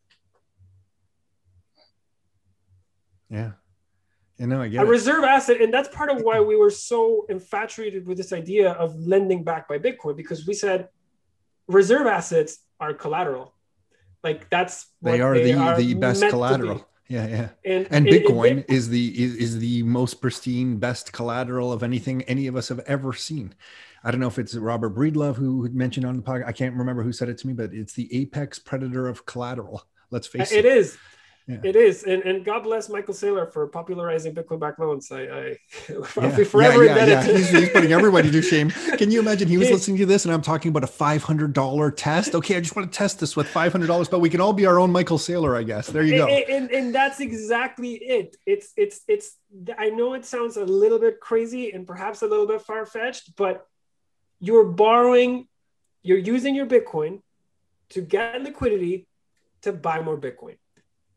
[3.29, 3.53] Yeah.
[4.39, 4.91] You know, I get a it.
[4.91, 8.97] reserve asset, and that's part of why we were so infatuated with this idea of
[8.97, 10.89] lending back by Bitcoin because we said
[11.67, 13.53] reserve assets are collateral.
[14.25, 16.87] Like that's they are the the best collateral.
[17.09, 17.49] Yeah, yeah.
[17.65, 22.47] And, and Bitcoin is the is, is the most pristine, best collateral of anything any
[22.47, 23.55] of us have ever seen.
[24.05, 26.47] I don't know if it's Robert Breedlove who mentioned on the podcast.
[26.47, 29.85] I can't remember who said it to me, but it's the apex predator of collateral.
[30.11, 30.65] Let's face it.
[30.65, 30.99] It is.
[31.49, 31.57] Yeah.
[31.65, 35.11] It is, and, and God bless Michael Saylor for popularizing Bitcoin back loans.
[35.11, 35.57] I, I
[36.21, 37.23] I'll be forever yeah, yeah, yeah.
[37.23, 38.69] He's, he's, putting everybody to shame.
[38.99, 39.49] Can you imagine?
[39.49, 42.35] He was listening to this, and I'm talking about a $500 test.
[42.35, 44.79] Okay, I just want to test this with $500, but we can all be our
[44.79, 45.87] own Michael Saylor, I guess.
[45.87, 46.27] There you go.
[46.27, 48.37] And, and, and that's exactly it.
[48.45, 49.37] It's it's it's.
[49.79, 53.37] I know it sounds a little bit crazy and perhaps a little bit far fetched,
[53.37, 53.67] but
[54.39, 55.49] you're borrowing,
[56.03, 57.23] you're using your Bitcoin
[57.91, 59.07] to get liquidity
[59.63, 60.57] to buy more Bitcoin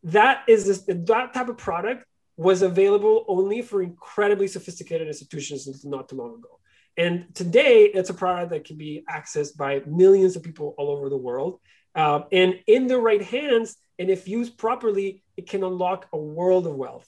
[0.03, 2.06] that is this, that type of product
[2.38, 6.60] was available only for incredibly sophisticated institutions not too long ago.
[6.98, 11.10] And today, it's a product that can be accessed by millions of people all over
[11.10, 11.60] the world.
[11.95, 16.68] Um, and in the right hands, and if used properly, it can unlock a world
[16.68, 17.07] of wealth.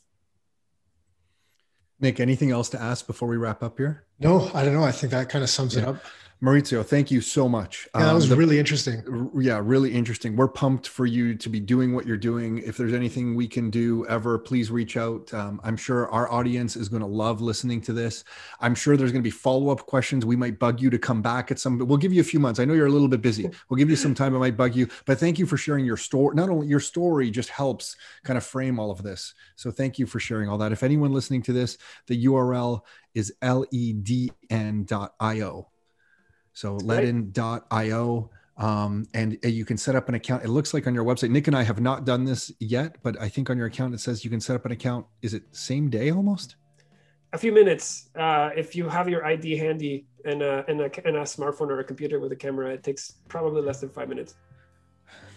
[1.99, 4.05] Nick, anything else to ask before we wrap up here?
[4.19, 4.83] No, I don't know.
[4.83, 5.81] I think that kind of sums yeah.
[5.81, 6.03] it up.
[6.43, 7.87] Mauricio, thank you so much.
[7.95, 9.31] Yeah, that was um, the, really interesting.
[9.39, 10.35] Yeah, really interesting.
[10.35, 12.57] We're pumped for you to be doing what you're doing.
[12.57, 15.33] If there's anything we can do ever, please reach out.
[15.33, 18.25] Um, I'm sure our audience is going to love listening to this.
[18.59, 20.25] I'm sure there's going to be follow up questions.
[20.25, 21.77] We might bug you to come back at some.
[21.77, 22.59] But we'll give you a few months.
[22.59, 23.49] I know you're a little bit busy.
[23.69, 24.35] We'll give you some time.
[24.35, 26.35] I might bug you, but thank you for sharing your story.
[26.35, 27.95] Not only your story just helps
[28.25, 29.33] kind of frame all of this.
[29.55, 30.73] So thank you for sharing all that.
[30.73, 32.81] If anyone listening to this, the URL
[33.13, 34.09] is ledn.io
[36.53, 38.29] so ledn.io.
[38.55, 40.43] Um, and uh, you can set up an account.
[40.43, 43.19] It looks like on your website, Nick and I have not done this yet, but
[43.19, 45.07] I think on your account it says you can set up an account.
[45.23, 46.55] Is it same day almost?
[47.33, 48.09] A few minutes.
[48.15, 51.79] Uh, if you have your ID handy and a, and, a, and a smartphone or
[51.79, 54.35] a computer with a camera, it takes probably less than five minutes.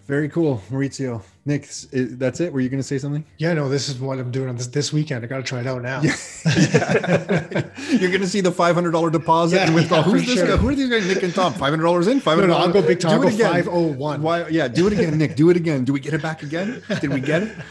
[0.07, 1.21] Very cool, Mauricio.
[1.47, 2.53] Nick, that's it.
[2.53, 3.25] Were you going to say something?
[3.39, 3.69] Yeah, no.
[3.69, 5.25] This is what I'm doing on this this weekend.
[5.25, 6.01] I got to try it out now.
[6.01, 6.15] Yeah.
[7.91, 9.99] You're going to see the five hundred dollar deposit yeah, and withdraw.
[9.99, 10.47] Yeah, Who's this sure.
[10.47, 10.57] guy?
[10.57, 11.07] Who are these guys?
[11.09, 11.53] Nick and Tom.
[11.53, 12.21] Five hundred dollars in.
[12.21, 12.49] Five hundred.
[12.49, 13.21] No, no, I'll go big Tom.
[13.21, 13.53] Do it again.
[13.53, 14.23] Five oh one.
[14.23, 14.47] Why?
[14.49, 15.35] Yeah, do it again, Nick.
[15.35, 15.85] Do it again.
[15.85, 16.83] Do we get it back again?
[17.01, 17.57] Did we get it?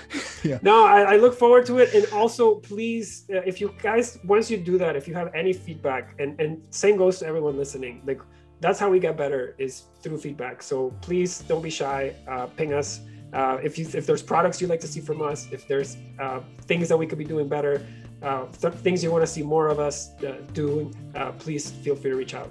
[0.45, 0.60] Yeah.
[0.62, 4.52] No, I, I look forward to it, and also please, uh, if you guys once
[4.52, 8.03] you do that, if you have any feedback, and and same goes to everyone listening,
[8.06, 8.22] like
[8.61, 10.64] that's how we get better is through feedback.
[10.64, 12.15] So please don't be shy.
[12.27, 13.02] Uh, ping us.
[13.34, 16.40] Uh, if you if there's products you'd like to see from us, if there's uh,
[16.61, 17.86] things that we could be doing better,
[18.22, 21.95] uh, th- things you want to see more of us uh, doing, uh, please feel
[21.95, 22.49] free to reach out.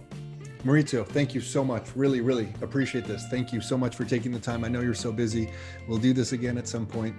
[0.65, 1.85] Mauricio, thank you so much.
[1.95, 3.27] Really, really appreciate this.
[3.29, 4.65] Thank you so much for taking the time.
[4.65, 5.51] I know you're so busy.
[5.89, 7.15] We'll do this again at some point.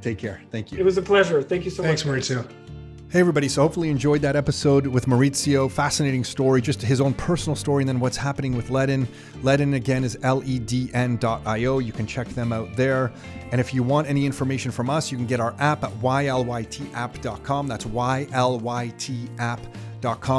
[0.00, 0.40] Take care.
[0.50, 0.78] Thank you.
[0.78, 1.42] It was a pleasure.
[1.42, 2.28] Thank you so Thanks, much.
[2.28, 2.65] Thanks, Mauricio.
[3.08, 3.48] Hey, everybody.
[3.48, 5.70] So, hopefully, you enjoyed that episode with Mauricio.
[5.70, 9.06] Fascinating story, just his own personal story, and then what's happening with Ledn.
[9.42, 11.78] Ledn, again, is ledn.io.
[11.78, 13.12] You can check them out there.
[13.52, 17.68] And if you want any information from us, you can get our app at ylytapp.com.
[17.68, 18.48] That's ylytapp.com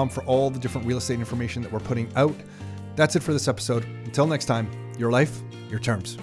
[0.09, 2.35] for all the different real estate information that we're putting out.
[2.97, 3.85] That's it for this episode.
[4.03, 4.69] Until next time,
[4.99, 6.17] your life, your terms.